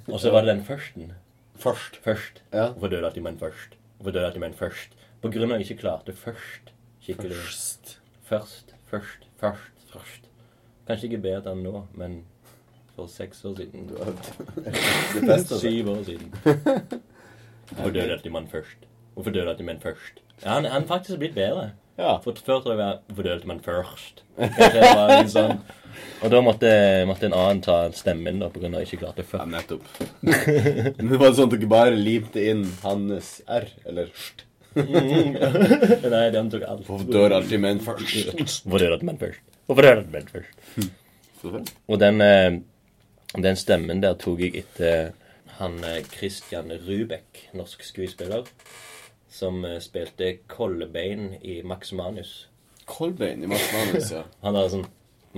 [0.06, 1.12] Og så var det den førsten.
[1.60, 1.96] Først.
[2.04, 2.42] Først.
[2.52, 2.70] Ja.
[2.72, 3.74] Hvorfor døde alltid menn først?
[3.98, 4.94] Hvorfor døde alltid menn først?
[5.20, 6.70] På grunn av at jeg ikke klarte først.
[7.04, 7.36] Skikkelig.
[7.36, 7.96] Først.
[8.30, 10.28] Først, først, først, først.
[10.86, 12.20] Kanskje ikke bedre enn nå, men
[12.94, 13.88] for seks år siden.
[13.90, 14.14] Du har
[15.16, 15.58] det beste.
[15.58, 16.30] Syv år siden.
[17.74, 18.86] Hvorfor døde alltid mann først?
[19.14, 20.22] Hvorfor døde alltid menn først?
[20.44, 21.72] Ja, han, han faktisk blitt bedre.
[22.00, 22.16] Ja.
[22.24, 24.24] For før tror jeg var Hvorfor døde man først?
[25.34, 25.58] Sånn.
[26.20, 26.70] Og da måtte,
[27.08, 29.86] måtte en annen ta stemmen, da, grunn av at jeg ikke klarte Ja, nettopp.
[30.22, 34.46] Men det var sånn at dere bare limte inn hans R, eller st.
[34.76, 36.84] Nei, den tok alt.
[36.86, 38.36] Hvorfor dør alltid menn først?
[38.62, 39.42] Hvorfor døde alltid menn først?
[39.66, 41.72] Hvorfor døde alltid menn først?
[41.88, 42.60] Og den, eh,
[43.48, 45.10] den stemmen der tok jeg etter
[45.58, 48.46] han eh, Christian Rubek, norsk skuespiller,
[49.30, 52.46] som eh, spilte Kolbein i Max Manus.
[52.90, 54.24] Kolbein i Max Manus, ja.
[54.44, 54.88] Han hadde sånn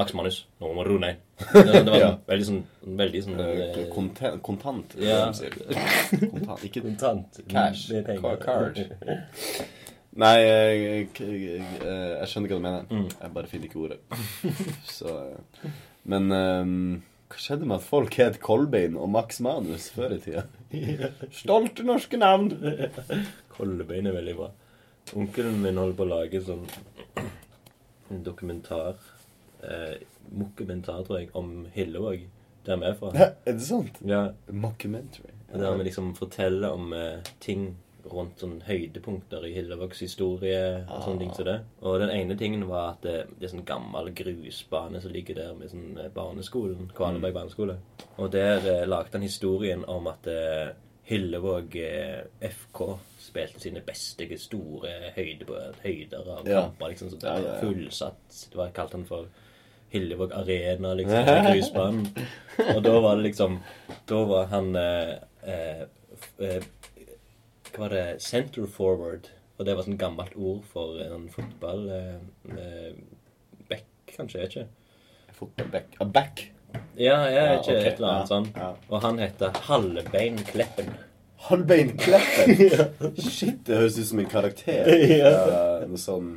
[0.01, 1.18] Max Manus, nå må du roe ned.
[1.53, 2.09] Det, var var Ja.
[2.09, 2.62] sånn, veldig sånn
[3.03, 5.26] veldig sånn Eh, Konten, kontant, Ja.
[5.28, 7.40] Kontant, ikke kontant.
[7.51, 7.88] Cash.
[7.93, 8.22] Det er.
[8.40, 8.80] Card.
[10.22, 12.82] Nei, jeg, jeg, jeg, jeg skjønner hva du mener.
[12.90, 13.07] Mm.
[13.20, 14.01] Jeg bare finner ikke ordet.
[14.88, 15.70] Så eh,
[16.09, 16.74] Men um,
[17.32, 20.43] hva skjedde med at folk het Kolbein og Max Manus før i tida?
[21.32, 22.51] Stolte norske navn!
[23.57, 24.50] Kolbein er veldig bra.
[25.18, 26.66] Onkelen min holder på å lage sånn
[28.12, 28.96] en dokumentar
[29.62, 30.00] eh,
[30.32, 32.26] Mokumentar, tror jeg, om Hillevåg,
[32.66, 33.12] der vi er fra.
[33.18, 33.98] Er det sant?
[34.07, 35.32] Ja, Mockumentary.
[35.50, 35.59] Ja.
[35.64, 37.72] Der vi liksom forteller om eh, ting
[38.11, 41.59] rundt sånn høydepunkter i Hillevågs historie og sånne ting som det.
[41.86, 45.53] Og den ene tingen var at det, det er sånn gammel grusbane som ligger der
[45.59, 47.78] med sånn eh, barneskolen, Kvaneberg barneskole.
[48.16, 50.72] Og der eh, lagde han historien om at eh,
[51.05, 52.82] Hillevåg eh, FK
[53.18, 56.61] spilte sine beste store høyder, høyder av Ja.
[56.62, 56.88] kamper.
[56.92, 58.48] liksom, så det var fullsatt.
[58.53, 59.26] Det var kalt han for
[59.92, 62.07] Hillevåg Arena, liksom, grusbanen.
[62.76, 63.59] Og da var det liksom
[64.09, 65.82] Da var han eh, eh,
[66.38, 66.62] eh,
[67.72, 68.07] Hva var det?
[68.22, 69.28] Center forward.
[69.59, 72.94] Og det var sånn gammelt ord for en fotball eh, eh,
[73.68, 73.84] Back,
[74.16, 74.38] kanskje?
[74.38, 74.68] Jeg vet ikke.
[75.42, 75.96] Fotballback.
[76.00, 76.46] A back.
[76.96, 77.72] Ja, jeg er ikke.
[77.72, 77.88] okay.
[77.88, 78.70] Et eller annet ja, ja.
[78.90, 80.92] Og han heter Halvbeinkleppen.
[81.48, 83.12] Halvbeinkleppen?
[83.32, 84.88] Shit, det høres ut som en karakter.
[85.22, 85.34] Ja,
[85.88, 86.32] noe sånn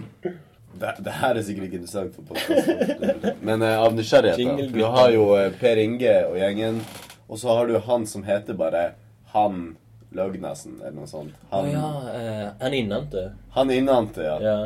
[0.75, 3.36] det, det her er sikkert ikke interessant for podkasten.
[3.47, 6.81] Men eh, av nysgjerrighet, Du har jo eh, Per Inge og gjengen,
[7.29, 8.89] og så har du han som heter bare
[9.31, 9.77] Han
[10.16, 11.34] Løgnesen, eller noe sånt.
[11.51, 13.24] Han, Han, ja, eh, han innante.
[13.55, 14.36] han innante, ja.
[14.41, 14.57] Ja.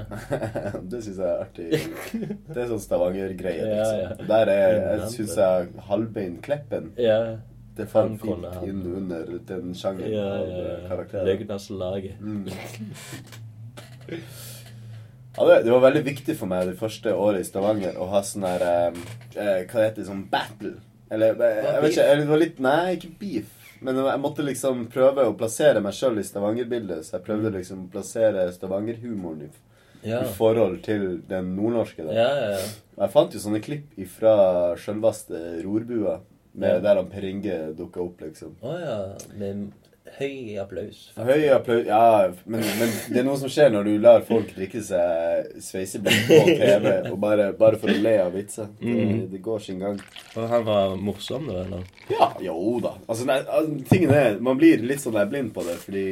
[0.91, 1.69] det syns jeg er artig.
[2.47, 4.01] Det er sånn Stavanger-greie, liksom.
[4.03, 4.27] ja.
[4.33, 7.19] Der er, jeg syns jeg Halbein Kleppen ja.
[7.79, 8.63] Det falt fint han.
[8.67, 11.29] inn under den sjangeren Ja, av ja, av karakterer.
[11.29, 12.19] Løgnaslaget.
[12.19, 12.49] Mm.
[15.37, 18.19] Ja, det, det var veldig viktig for meg det første året i Stavanger å ha
[18.25, 18.99] sånn her eh,
[19.39, 20.07] eh, Hva heter det?
[20.09, 20.73] Sånn battle.
[21.09, 23.55] Eller jeg, jeg vet ikke, eller det var litt Nei, ikke beef.
[23.81, 27.05] Men jeg måtte liksom prøve å plassere meg sjøl i Stavanger-bildet.
[27.07, 29.49] Så jeg prøvde liksom å plassere Stavanger-humoren i,
[30.03, 30.21] Ja.
[30.23, 32.03] i forhold til den nordnorske.
[32.07, 32.13] Da.
[32.15, 32.65] Ja, ja, ja.
[32.97, 34.33] Og jeg fant jo sånne klipp ifra
[34.79, 36.19] sjølveste Rorbua.
[36.59, 36.81] Med.
[36.83, 38.55] Der han Per Inge dukka opp, liksom.
[38.65, 39.13] Oh, ja.
[39.37, 39.71] Med
[40.19, 41.01] høy applaus.
[41.17, 44.81] Høy applaus Ja, men, men det er noe som skjer når du lar folk drikke
[44.83, 48.67] seg sveiseblekk på TV og bare, bare for å le av vitser.
[48.79, 49.21] Det, Mm.
[49.31, 49.99] det går sin gang.
[50.35, 51.61] Og han var morsom, da?
[51.65, 51.83] eller?
[52.09, 52.95] Ja, jo da.
[53.07, 56.05] Altså, nei, altså, tingen er Man blir litt sånn der blind på det, fordi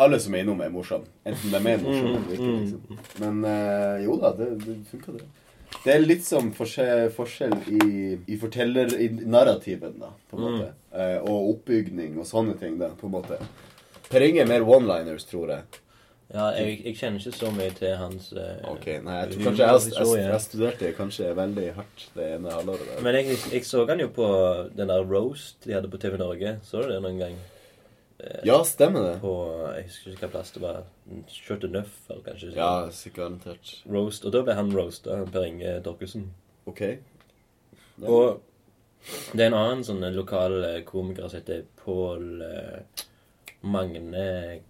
[0.00, 1.04] alle som er innom, er morsomme.
[1.28, 2.46] Enten de er morsomme eller ikke.
[2.48, 3.04] Mm, liksom.
[3.20, 5.26] Men øh, jo da, det, det funka, det.
[5.84, 8.90] Det er litt som forskjell, i, i forteller...
[9.00, 10.56] I narrativen, da, på en Mm.
[10.58, 10.72] måte.
[10.92, 13.38] Eh, og oppbygning og sånne ting, da, på en måte.
[14.10, 15.62] Per Inge er mer one-liners, tror jeg.
[16.30, 19.64] Ja, jeg, jeg kjenner ikke så mye til hans eh, Ok, nei, jeg tror kanskje
[19.64, 20.26] jeg, jeg, humorhistorie.
[20.28, 23.00] jeg studerte kanskje veldig hardt det ene halvåret der.
[23.02, 24.28] Men jeg så han jo på
[24.78, 26.52] den der Roast de hadde på TV Norge.
[26.62, 27.34] Så du det noen gang?
[28.20, 29.14] Eh, Ja, stemmer det.
[29.22, 29.32] På
[29.76, 30.82] Jeg husker ikke hva plass det var.
[31.32, 32.52] Shot Enough, eller kanskje.
[32.56, 33.72] Ja, sikkert garantert.
[33.88, 34.24] Roast.
[34.24, 36.30] Og da ble han roasta, Per Inge Torkelsen.
[36.66, 36.82] Ok.
[38.02, 38.40] Og
[39.32, 43.04] det er en annen sånn lokal eh, komiker som heter Pål eh,
[43.62, 44.60] Magne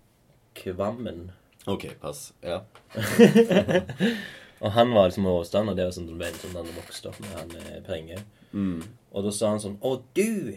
[0.55, 1.31] Kvammen.
[1.71, 2.31] Ok, pass.
[2.43, 2.63] Ja.
[4.61, 5.75] Og han var liksom motstander.
[5.77, 7.55] Det var sånn veldig som han vokste opp med han
[7.87, 8.19] Per Inge.
[8.53, 8.83] Mm.
[9.13, 10.57] Og da sa han sånn Å, du!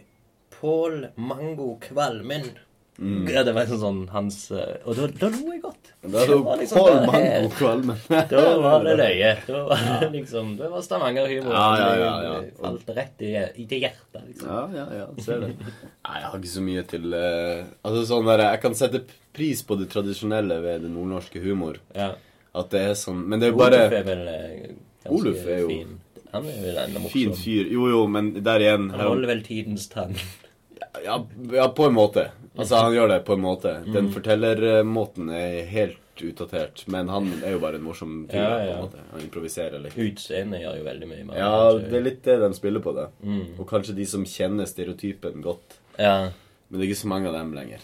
[0.54, 2.46] Pål Mango Kvalmen.
[3.00, 3.24] Mm.
[3.34, 5.88] Ja, det var liksom sånn hans eh, Og da, da lo jeg godt.
[6.14, 8.02] Da lo liksom Pål Mango Kvalmen.
[8.30, 9.32] Da var det løye.
[9.48, 11.56] Da var det liksom Det var Stavanger-humor.
[11.58, 12.36] Ja, ja, ja, ja.
[12.60, 14.46] Falt rett i, i det hjertet, liksom.
[14.52, 15.50] Ja, ja, ja, ser det.
[16.06, 19.02] Nei, jeg har ikke så mye til uh, Altså sånn der, Jeg kan sette
[19.34, 21.82] pris på det tradisjonelle ved det nordnorske humor.
[21.98, 22.12] Ja.
[22.54, 25.64] At det er sånn Men det er jo bare Oluf er vel eh, Oluf er
[25.66, 25.98] jo- fin.
[26.34, 27.12] Han er jo enda morsom.
[27.18, 27.68] fin fyr.
[27.74, 30.14] Jo, jo, men der igjen Han holder vel tidens tann.
[31.04, 31.18] Ja,
[31.54, 32.30] ja, på en måte.
[32.58, 33.72] Altså, han gjør det på en måte.
[33.86, 34.14] Den Mm.
[34.14, 36.84] fortellermåten er helt utdatert.
[36.88, 38.38] Men han er jo bare en morsom fyr.
[38.38, 39.00] Ja, på en måte.
[39.12, 39.98] Han improviserer litt.
[39.98, 41.24] Utseendet gjør jo veldig mye.
[41.26, 41.90] med Ja, kanskje.
[41.90, 43.08] det er litt det de spiller på, det.
[43.24, 43.60] Mm.
[43.60, 45.80] Og kanskje de som kjenner stereotypen godt.
[45.98, 46.30] Ja.
[46.70, 47.80] Men det er ikke så mange av dem lenger.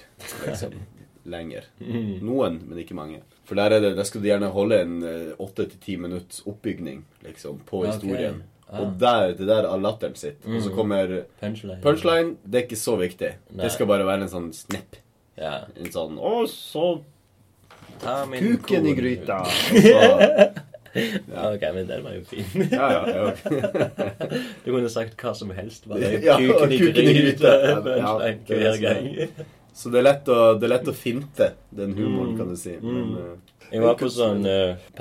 [0.45, 0.71] Liksom.
[1.25, 1.63] lenger.
[1.81, 2.21] Mm.
[2.21, 3.21] Noen, men ikke mange.
[3.45, 5.01] For der, er det, der skal du gjerne holde en
[5.39, 7.85] åtte til ti minutts oppbygning liksom, på Ok.
[7.95, 8.43] historien.
[8.71, 8.81] Ah.
[8.83, 10.43] Og der, det der er latteren sitt.
[10.45, 10.75] Og så Mm.
[10.75, 11.81] kommer Punchline.
[11.81, 12.35] punchline.
[12.45, 13.31] Det er ikke så viktig.
[13.55, 13.63] Nei.
[13.63, 14.95] Det skal bare være en sånn snipp.
[15.37, 15.65] Ja.
[15.75, 17.01] En sånn Å, så
[18.03, 19.43] kuken i gryta.
[21.29, 22.63] Ja, ok, men den var jo fin.
[22.71, 23.33] ja, ja, ja.
[24.65, 25.85] Du kunne sagt hva som helst.
[25.87, 27.51] Bare Ja, kuken kuken i gryta.
[27.61, 29.09] Ja, er hver gang.
[29.77, 32.37] Så det er lett å, det er lett å finte den humoren, Mm.
[32.41, 32.73] kan du si.
[32.81, 32.89] Mm.
[32.89, 33.35] Men uh,
[33.71, 34.97] Jeg var på sånn uh,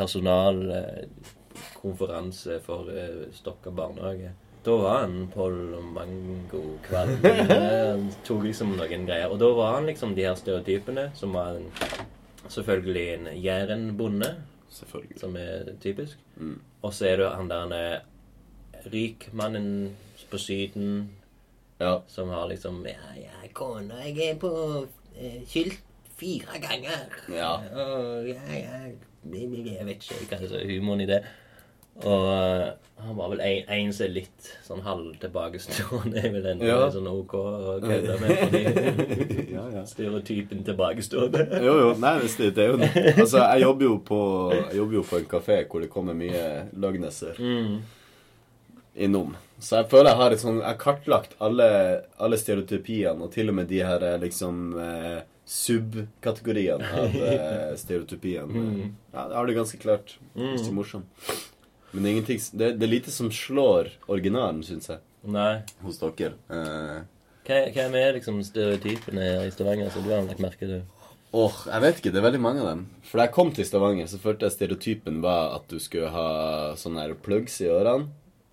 [1.83, 4.31] personalkonferanse for uh, Stokka barnehage.
[4.65, 7.17] Da var han Pål Mango Kvalm.
[7.49, 9.31] Han tok liksom noen greier.
[9.31, 11.71] Og da var han liksom de her stereotypene, som var en,
[12.51, 14.35] selvfølgelig en jærenbonde,
[14.69, 15.21] selvfølgelig.
[15.21, 16.19] som er typisk.
[16.37, 16.59] Mm.
[16.83, 19.95] Og så er det han der eh, rikmannen
[20.31, 21.11] på Syden
[21.81, 22.03] Ja.
[22.09, 25.79] som har liksom Ja, ja, kona, jeg er på eh, skilt
[26.19, 27.07] fire ganger.
[27.31, 27.55] Ja.
[27.63, 28.79] Og, ja, ja,
[29.33, 31.23] jeg vet ikke hva er humoren i det.
[32.07, 32.69] Og eh,
[32.99, 36.19] han var vel en, en som er litt sånn halvtilbakestående.
[36.23, 36.79] er vel enda Ja.
[36.95, 38.35] sånn OK å kødde med.
[39.59, 39.83] Ja, ja.
[39.87, 41.47] stereotypen tilbakestående.
[41.65, 41.89] Jo, jo.
[42.03, 42.79] Nei, det, det er jo.
[43.23, 44.19] Altså, jeg jobber jo på,
[44.55, 46.45] jeg jobber jo på en kafé hvor det kommer mye
[46.79, 47.79] løgneser Mm.
[48.95, 49.35] innom.
[49.59, 51.69] Så jeg føler jeg har et sånn Jeg har kartlagt alle,
[52.23, 58.49] alle stereotypiene, og til og med de her eh, liksom eh, subkategoriene av eh, stereotypiene.
[58.55, 58.91] Mm.
[59.15, 60.17] Ja, jeg har det ganske klart.
[60.37, 60.53] Mm.
[60.59, 61.29] er morsomt.
[61.93, 65.63] Men det er, ingenting, det, det er lite som slår originalen, syns jeg, Nei.
[65.85, 66.35] hos dere.
[66.53, 66.99] Eh,
[67.49, 70.83] hva er liksom stereotypene i Stavanger som du har lagt merke til?
[71.33, 72.13] Åh, jeg vet ikke.
[72.13, 72.85] Det er veldig mange av dem.
[73.05, 76.29] For da jeg kom til Stavanger, så følte jeg stereotypen var at du skulle ha
[76.81, 78.09] sånne her plugs i ørene,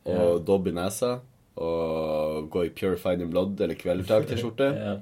[0.05, 0.39] og yeah.
[0.47, 1.17] dobb i nesa,
[1.55, 4.97] og gå i Purified in Blood eller Kvelertak-T-skjorte, yeah.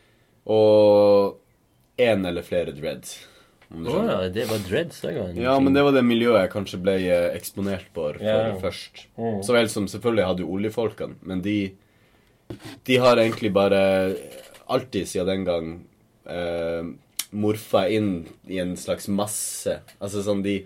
[0.56, 3.16] og én eller flere dreads.
[3.72, 4.10] Skjønner.
[4.10, 7.30] ja, det var dreads òg, Ja, men det var det miljøet jeg kanskje ble eh,
[7.38, 8.54] eksponert for, for Ja.
[8.60, 9.06] først.
[9.18, 9.40] Mm.
[9.42, 11.72] Så vel som selvfølgelig hadde jo oljefolkene, men de
[12.84, 14.16] De har egentlig bare
[14.68, 15.68] alltid siden den gang
[16.28, 16.84] eh,
[17.32, 19.78] morfa inn i en slags masse.
[20.00, 20.58] Altså sånn de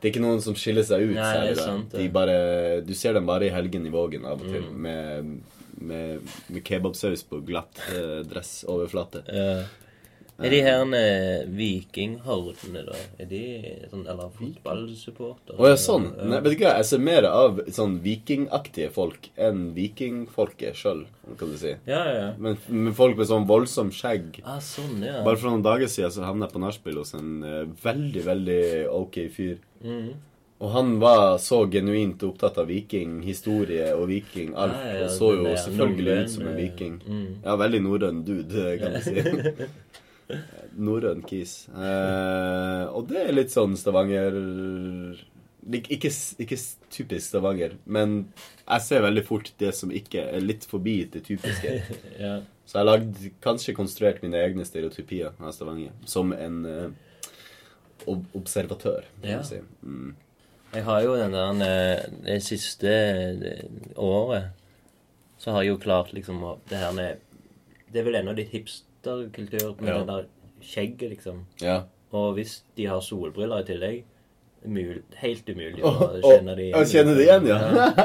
[0.00, 1.56] Det er ikke noen som skiller seg ut Nei, særlig.
[1.58, 1.90] sant.
[1.96, 4.76] De bare, du ser dem bare i helgen i Vågen av og til Mm.
[4.76, 5.40] med,
[5.80, 9.24] med, med kebabsaus på glatt eh, dressoverflate.
[9.26, 9.64] Ja.
[10.42, 12.96] Er de her eh, vikinghordene, da?
[13.22, 13.42] Er de
[13.90, 15.58] sånn Eller fotballsupportere?
[15.62, 16.08] Å ja, sånn.
[16.18, 21.04] Nei, vet du hva, jeg ser mer av sånn vikingaktige folk enn vikingfolket sjøl,
[21.38, 21.76] kan du si.
[21.86, 22.26] Ja, ja.
[22.42, 25.20] Men, men folk med sånn voldsomt skjegg Ah, sånn, ja.
[25.22, 28.62] Bare for noen dager siden så havna jeg på nachspiel hos en eh, veldig, veldig
[28.90, 29.58] ok fyr.
[29.86, 30.14] Mm.
[30.64, 34.78] Og han var så genuint opptatt av vikinghistorie og viking alt.
[34.80, 37.02] Ja, ja, og så jo selvfølgelig ut som en eh, viking.
[37.06, 37.26] mm.
[37.44, 39.20] Ja, veldig norrøn dude, kan du si.
[40.76, 41.66] norrøn kis.
[41.68, 44.36] Eh, og det er litt sånn Stavanger
[45.72, 46.10] ikke,
[46.44, 46.58] ikke
[46.92, 48.16] typisk Stavanger, men
[48.66, 51.78] jeg ser veldig fort det som ikke er litt forbi det typiske.
[52.20, 52.34] ja.
[52.64, 55.92] Så jeg har lagd, kanskje konstruert mine egne stereotypier av Stavanger.
[56.08, 56.90] Som en eh,
[58.10, 59.42] ob observatør, Ja.
[59.44, 59.60] si.
[59.84, 60.14] Mm.
[60.74, 63.60] Jeg har jo den der eh, Det siste eh,
[63.96, 64.50] året
[65.38, 67.20] så har jeg jo klart liksom Det her med
[67.92, 68.50] Det er vel ennå litt
[69.04, 69.98] hipsterkultur med Ja.
[69.98, 70.24] det der
[70.64, 71.44] skjegget, liksom.
[71.60, 71.82] Ja.
[72.12, 74.02] Og hvis de har solbriller i tillegg
[74.66, 75.90] mul, Helt umulig å
[76.24, 77.58] kjenne de ja, Kjenne det igjen, ja.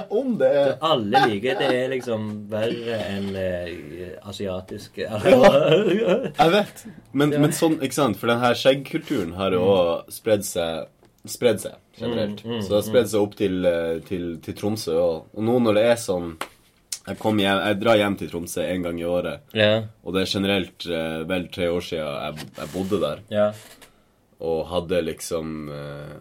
[0.19, 1.69] Om det er Alle liker det.
[1.71, 6.83] er liksom verre enn eh, asiatisk Jeg vet.
[7.13, 8.17] Men, men sånn, ikke sant?
[8.19, 10.89] For den her skjeggkulturen har jo òg spredd seg
[11.29, 12.43] Spredd seg generelt.
[12.45, 15.17] Mm, mm, Så det har spredd seg opp til, eh, til, til Tromsø òg.
[15.35, 16.29] Og nå når det er sånn
[17.09, 19.83] jeg, hjem, jeg drar hjem til Tromsø en gang i året, Ja.
[20.05, 23.19] og det er generelt eh, vel tre år siden jeg, jeg bodde der.
[23.33, 23.51] Ja.
[24.39, 26.11] og hadde liksom eh,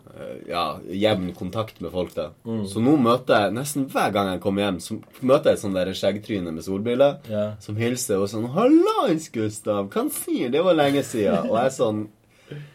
[0.50, 2.32] ja, jevn kontakt med folk der.
[2.42, 2.64] Mm.
[2.66, 5.90] Så nå møter jeg nesten hver gang jeg kommer hjem, så møter jeg et der
[5.94, 7.44] skjeggtryne med solbriller Ja.
[7.62, 9.86] som hilser og sånn 'Hallais, Gustav!
[9.94, 12.08] Hva sier Det var lenge siden.' Og jeg er sånn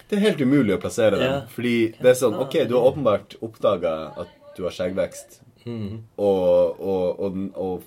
[0.09, 1.41] Det er helt umulig å plassere dem.
[1.49, 6.03] Fordi det er sånn OK, du har åpenbart oppdaga at du har skjeggvekst, Mm.
[6.19, 7.83] og, og, og, og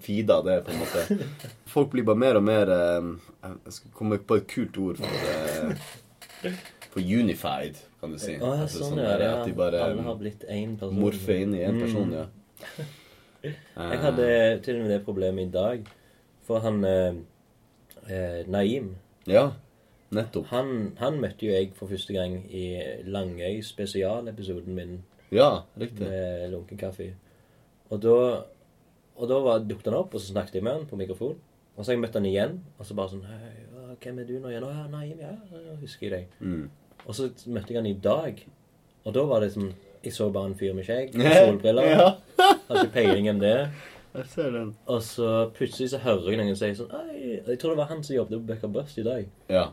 [0.00, 1.28] feeda det, på en måte.
[1.70, 3.08] Folk blir bare mer og mer eh,
[3.66, 6.54] Jeg skal komme på et kult ord for det.
[6.94, 8.36] For unified, kan du si.
[8.38, 9.30] Å ja, Altså, sånn, der ja.
[9.40, 11.00] At de bare Alle har blitt én person.
[11.00, 12.14] morfer inn i én person, Mm.
[12.20, 12.26] ja.
[13.44, 14.26] Jeg hadde
[14.64, 15.88] til og med det problemet i dag.
[16.46, 17.14] For han eh,
[18.08, 18.94] eh, Naim
[19.28, 19.50] Ja,
[20.14, 20.46] nettopp.
[20.52, 22.64] han, han møtte jo jeg for første gang i
[23.04, 24.94] Langøy spesialepisoden min
[25.32, 26.06] Ja, riktig.
[26.06, 27.10] med lunken kaffe.
[27.90, 28.16] Og da,
[29.16, 31.36] og da var- dukket han opp, og så snakket jeg med han på mikrofon.
[31.76, 34.38] Og så har jeg møtt han igjen, og så bare sånn Hei, hvem er du
[34.40, 34.62] nå igjen?
[34.64, 36.26] Å ja, Naim, ja, ja, husker jeg deg.
[36.40, 36.70] Mm.
[37.06, 38.44] Og så møtte jeg han i dag,
[39.04, 39.72] og da var det sånn
[40.04, 41.46] Jeg så bare en fyr med skjegg og Ja.
[41.46, 42.16] solbriller.
[42.68, 43.70] Hadde ikke peiling om det.
[44.14, 44.76] Jeg ser den.
[44.86, 48.02] Og så plutselig så hører jeg noen si sånn Ei, Jeg tror det var han
[48.04, 49.26] som jobbet på Bucker Bust i dag.
[49.48, 49.64] Ja.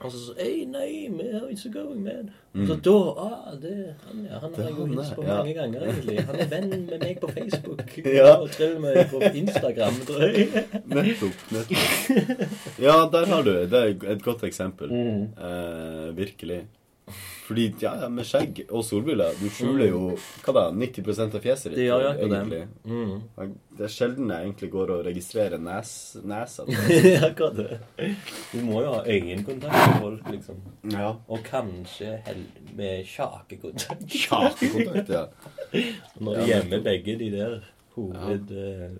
[0.00, 2.30] Og så Ei, Hey, Naim, how is it going, man?
[2.52, 2.66] Mm.
[2.66, 6.16] Så da ah, det, han, ja, han har jeg jo hilst på mange ganger, egentlig.
[6.28, 7.82] Han er venn med meg på Facebook.
[8.18, 8.34] Ja.
[8.34, 10.48] Og til og med på Instagram, tror jeg.
[10.96, 11.44] Nettopp.
[11.52, 12.44] nettopp.
[12.80, 13.52] Ja, der har du.
[13.52, 14.92] Det er et godt eksempel.
[14.92, 15.22] Mm.
[15.32, 16.60] Eh, virkelig.
[17.46, 20.00] Fordi, ja, ja, med skjegg og solbriller, du skjuler jo
[20.42, 21.92] hva da, 90% av fjeset ditt.
[21.94, 22.24] Akkurat det.
[22.26, 22.62] egentlig.
[22.90, 23.52] Mm.
[23.78, 25.92] Det er sjelden jeg egentlig går og registrerer nes,
[26.26, 26.66] nesa.
[27.28, 27.78] Akkurat det.
[28.50, 30.62] Du må jo ha øyekontakt med folk, liksom.
[30.96, 31.12] Ja.
[31.30, 32.16] Og kanskje
[32.74, 34.08] med kjakekontakt.
[34.10, 35.26] Kjakekontakt, ja.
[36.18, 37.60] Når du gjemmer begge de der
[37.94, 38.50] hoved...
[38.50, 38.90] eh,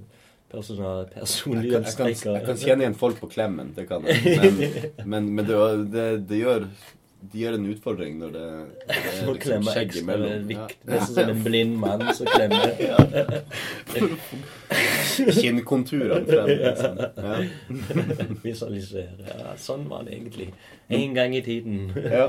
[0.47, 4.37] Personal, Jeg kan, jeg, kan, jeg kan kjenne igjen folk på klemmen, det kan jeg.
[4.39, 4.61] Men,
[5.11, 5.57] men, men det,
[5.91, 6.69] det, det gjør
[7.33, 8.45] det gjør en utfordring når det,
[8.89, 10.47] det er liksom skjegg imellom.
[10.51, 10.77] vikt.
[10.91, 13.43] Nesten som en blind mann som klemmer.
[15.41, 16.53] Kinnkonturene frem.
[16.61, 16.99] Liksom.
[17.17, 17.35] Ja.
[18.47, 19.27] Visualisere.
[19.31, 20.51] Ja, sånn var det egentlig.
[20.93, 21.91] En gang i tiden.
[22.05, 22.29] Ja.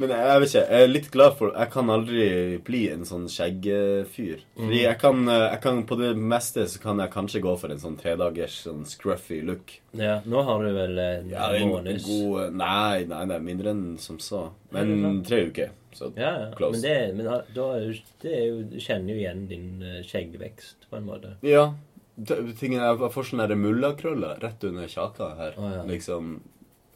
[0.00, 2.26] Men jeg, jeg vet ikke, jeg er litt glad for Jeg kan aldri
[2.64, 4.44] bli en sånn skjeggfyr.
[4.56, 7.82] Fordi jeg kan, jeg kan På det meste så kan jeg kanskje gå for en
[7.82, 9.74] sånn tredagers sånn scruffy look.
[9.98, 13.84] Ja, nå har du vel en Ja, en måneds god Nei, nei, nei, mindre enn
[14.02, 14.48] som så.
[14.74, 15.74] Men tre uker.
[15.98, 16.50] Så Ja, ja.
[16.56, 16.78] Close.
[16.78, 19.68] Men, det, men da, da er jo, det er jo, du kjenner jo igjen din
[19.82, 21.34] eh, skjeggvekst, på en måte.
[21.46, 21.72] Ja.
[22.18, 25.58] Tingen er, Jeg får sånne mullakrøller rett under kjaka her.
[25.58, 25.82] Oh, ja.
[25.88, 26.38] Liksom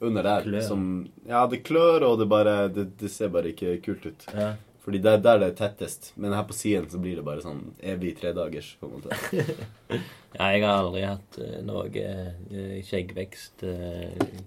[0.03, 0.45] under der.
[0.49, 0.61] Klør.
[0.67, 0.85] Som
[1.29, 4.29] Ja, det klør, og det bare det, det ser bare ikke kult ut.
[4.35, 4.53] Ja.
[4.83, 6.11] Fordi det er der det er tettest.
[6.19, 9.19] Men her på siden så blir det bare sånn evig tredagers, på en måte.
[10.39, 14.41] ja, jeg har aldri hatt uh, noe eh, skjeggvekst uh,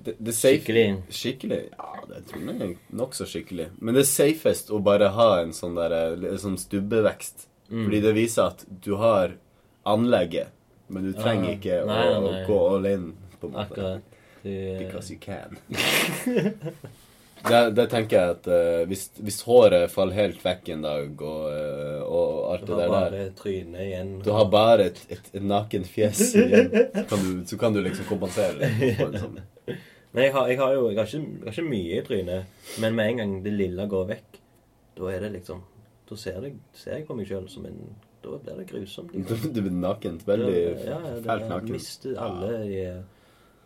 [0.00, 0.84] Det, det safe, skikkelig.
[1.12, 1.58] Skikkelig?
[1.74, 3.66] Ja, det tror jeg er nokså skikkelig.
[3.82, 5.96] Men det er safest å bare ha en sånn der
[6.40, 7.48] sånn stubbevekst.
[7.70, 7.82] Mm.
[7.84, 9.34] Fordi det viser at du har
[9.90, 10.54] anlegget,
[10.86, 11.56] men du trenger Ja.
[11.58, 12.46] ikke Nei, å nei.
[12.46, 13.10] gå all in
[13.40, 13.66] på en måte.
[13.74, 14.09] Akkurat.
[14.42, 15.56] Because you can.
[17.48, 21.46] det, det tenker jeg at uh, hvis, hvis håret faller helt vekk en dag, og,
[21.52, 24.12] uh, og alt du det har Du har bare trynet igjen.
[24.24, 26.68] Du har bare et, et, et nakent fjes igjen.
[26.94, 28.74] Så kan, du, så kan du liksom kompensere det.
[28.80, 29.38] Liksom.
[29.38, 29.78] en
[30.10, 32.62] Men jeg har, jeg har jo jeg har ikke, jeg har ikke mye i trynet.
[32.82, 34.40] Men med en gang det lille går vekk,
[34.98, 35.62] da er det liksom
[36.10, 37.78] Da ser jeg, ser jeg på meg sjøl som en
[38.24, 39.12] Da blir det grusomt.
[39.12, 39.52] Du, Liksom.
[39.54, 40.26] du blir nakent.
[40.26, 41.76] Veldig ja, ja, det, fælt naken.
[41.76, 43.00] Mister alle de eh,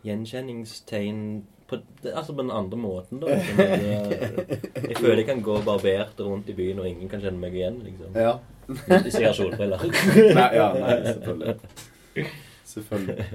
[0.05, 1.19] gjenkjenningstegn
[1.67, 1.79] på,
[2.13, 3.27] Altså på den andre måten, da.
[3.35, 3.57] Liksom.
[3.57, 7.55] Det, jeg føler jeg kan gå barbert rundt i byen, og ingen kan kjenne meg
[7.57, 7.79] igjen.
[7.87, 8.13] liksom.
[8.15, 8.35] Ja.
[8.67, 9.81] Hvis jeg har solbriller.
[10.39, 12.29] Nei, ja, nei, selvfølgelig.
[12.65, 13.25] Selvfølgelig.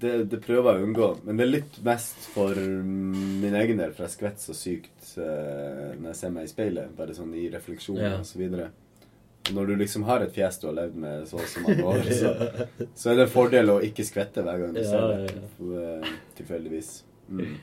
[0.00, 1.08] Det, det prøver jeg å unngå.
[1.24, 5.96] Men det er litt mest for min egen del, for jeg skvetter så sykt eh,
[5.98, 6.92] når jeg ser meg i speilet.
[6.96, 8.14] Bare sånn i refleksjon Ja.
[8.20, 8.68] og så videre.
[9.48, 11.84] Og når du liksom har et fjes du har levd med så og så mange
[11.88, 12.32] år, så,
[12.98, 15.32] så er det en fordel å ikke skvette hver gang du Ja, ser det.
[15.32, 15.80] ja.
[15.80, 16.90] eh, Tilfeldigvis.
[17.32, 17.54] Mm.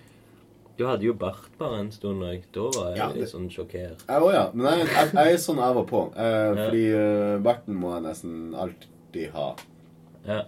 [0.76, 4.02] Du hadde jo bart bare en stund, og da var jeg Ja, litt sånn sjokkert.
[4.10, 4.42] Jeg òg, ja.
[4.58, 6.02] Men jeg, jeg, jeg er sånn av og på.
[6.18, 6.66] Eh, Ja.
[6.66, 8.34] Fordi uh, barten må jeg nesten
[8.66, 9.46] alltid ha.
[10.26, 10.42] Ja.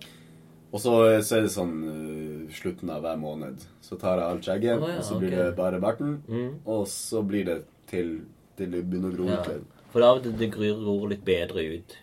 [0.74, 0.92] Og så,
[1.24, 3.64] så er det sånn uh, slutten av hver måned.
[3.80, 6.18] Så tar jeg alt skjegget, oh, ja, og så blir det bare barten.
[6.28, 6.50] Mm.
[6.66, 8.18] Og så blir det til,
[8.60, 9.74] til det begynner å gro ut litt.
[9.98, 11.94] For da det, det gror gror litt bedre ut.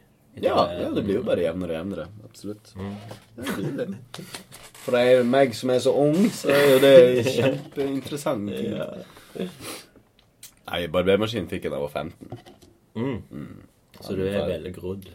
[0.43, 2.07] Ja, ja, det blir jo bare jevnere og jevnere.
[2.27, 2.73] Absolutt.
[2.75, 2.97] Mm.
[3.37, 4.25] Ja, det det.
[4.83, 6.97] For det er meg som er så ung, så er jo det
[7.29, 8.51] kjempeinteressant.
[9.35, 9.47] Ja.
[10.73, 12.43] Nei, barbermaskin fikk jeg da jeg var 15.
[12.99, 13.63] Mm.
[14.01, 15.09] Så du er veldig grodd.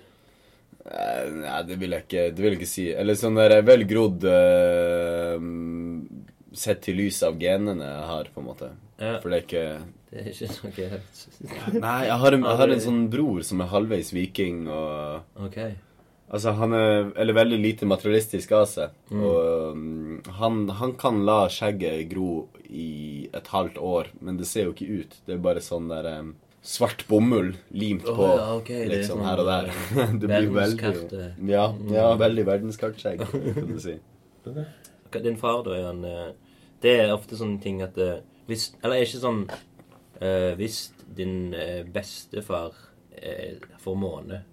[0.85, 2.89] Eh, Nei, det vil jeg ikke, det vil jeg ikke si.
[2.95, 5.35] Eller sånn der er vel grodd uh,
[6.63, 8.71] Sett i lys av genene jeg har, på en måte.
[8.99, 9.17] Ja.
[9.19, 9.67] For det er ikke
[10.09, 13.69] Det er ikke noe Nei, jeg har, en, jeg har en sånn bror som er
[13.69, 15.59] halvveis viking, og OK.
[16.29, 18.93] Altså, han er Eller veldig lite materialistisk av seg.
[19.13, 24.69] Og um, han, han kan la skjegget gro i et halvt år, men det ser
[24.69, 25.17] jo ikke ut.
[25.25, 26.35] Det er bare sånn der um,
[26.65, 28.83] svart bomull limt oh, på ja, okay.
[28.89, 29.71] liksom sånn, her og der.
[30.21, 31.23] det blir veldig.
[31.49, 33.97] Ja, ja veldig verdenskartskjegg, kan du si.
[35.23, 36.27] Din far, da, er han eh,
[36.81, 39.39] Det er ofte sånne ting at eh, hvis Eller er ikke sånn
[40.21, 44.43] eh, Hvis din uh, bestefar uh, får måne,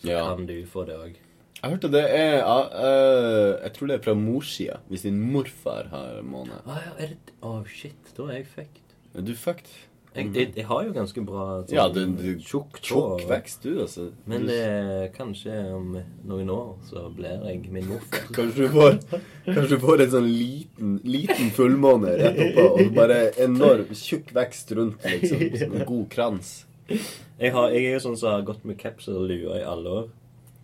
[0.00, 0.22] så Ja.
[0.34, 1.18] kan du få det òg.
[1.62, 6.22] Jeg hørte det er uh, Jeg tror det er fra morssida, hvis din morfar har
[6.22, 6.62] måne.
[6.66, 8.14] Ah, ja, er det oh, shit.
[8.16, 8.94] Da er jeg fucked.
[9.14, 9.68] Er du fucked?
[10.10, 13.76] Jeg, jeg, jeg har jo ganske bra sånn, Ja, du, du tjukk Tjukk vekst, du,
[13.84, 14.08] altså.
[14.30, 15.92] Men det er kanskje om
[16.26, 18.24] noen år så blir jeg min morfar.
[18.36, 18.98] Kanskje du får,
[19.46, 24.74] kanskje du får en sånn liten, liten fullmåne rett oppå, og bare enorm tjukk vekst
[24.78, 25.46] rundt, liksom.
[25.62, 26.54] Som en god krans.
[26.90, 29.94] Jeg, har, jeg er jo sånn som har gått med caps og lue i alle
[30.00, 30.08] år.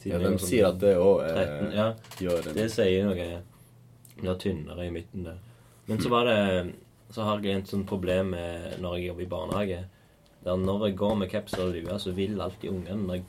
[0.06, 1.86] Ja, de sånn sier at det òg 13, ja,
[2.22, 3.30] gjør en det sier noe.
[4.16, 5.38] Blir tynnere i midten der.
[5.86, 6.38] Men så var det
[7.16, 9.82] Så har jeg et sånt problem med når jeg jobber i barnehage.
[10.44, 13.20] Der når jeg går med caps og lue, så vil alltid ungen når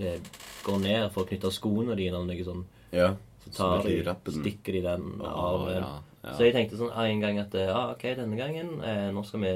[0.00, 0.30] jeg eh,
[0.66, 3.12] går ned for å knytte skoene dine eller noe sånt, Ja.
[3.46, 5.68] så tar Så de, stikker de den av.
[5.70, 6.32] ja, ja.
[6.34, 9.40] Så jeg tenkte sånn ah, en gang at ja, ok, denne gangen eh, Nå skal
[9.40, 9.52] vi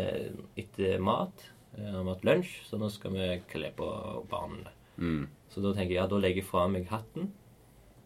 [0.62, 1.50] etter mat.
[1.76, 3.90] Eh, vi har hatt lunsj, så nå skal vi kle på
[4.30, 4.70] barna.
[4.96, 5.26] Mm.
[5.50, 7.32] Så da tenker jeg ja, da legger jeg fra meg hatten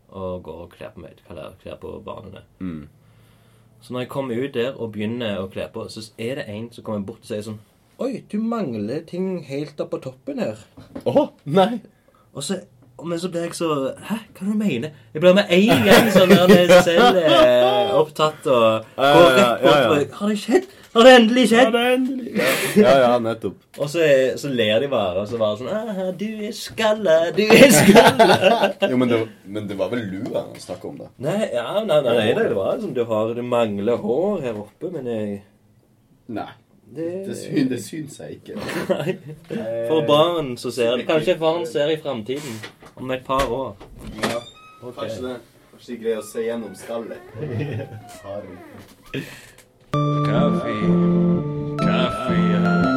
[0.08, 1.20] og går og kler på, meg,
[1.60, 2.42] kler på barna.
[2.64, 2.88] Mm.
[3.88, 6.66] Så når jeg kommer ut der og begynner å kle på, så er det en
[6.74, 7.54] som kommer bort og sier sånn
[8.04, 10.60] Oi, du mangler ting helt opp på toppen her.
[11.08, 11.78] Å, nei!
[12.36, 12.58] Og så,
[13.06, 13.68] men så blir jeg så
[14.08, 18.88] Hæ, hva du mener Jeg blir med en gang sånn der selv eh, opptatt og
[18.98, 19.88] Ja, går rett ja, ja.
[19.92, 20.66] og Har det skjedd?
[20.94, 21.74] Har det endelig skjedd?
[22.80, 23.58] Ja, ja, nettopp.
[23.82, 24.02] Og så,
[24.40, 28.70] så ler de bare, og så bare sånn «Ah, Du er skalla, du er skalla.
[28.88, 31.10] Jo, men det, men det var vel lua han snakka om, da?
[31.28, 34.90] nei, ja, nei, nei, nei, det var liksom Du har du mangler hår her oppe,
[34.96, 35.36] men jeg
[36.34, 36.48] Nei.
[36.96, 38.56] Det, Det, syn, det syns jeg ikke.
[39.90, 42.58] For barn så ser det Kanskje faren ser i framtiden.
[42.96, 43.76] Om et par år.
[44.22, 44.40] Ja,
[44.82, 45.00] okay.
[45.02, 45.36] kanskje det.
[45.70, 47.22] Kanskje de greier å se gjennom skallet.
[48.22, 48.58] Kaffe.
[50.28, 50.74] Kaffe,
[51.78, 52.87] kaffe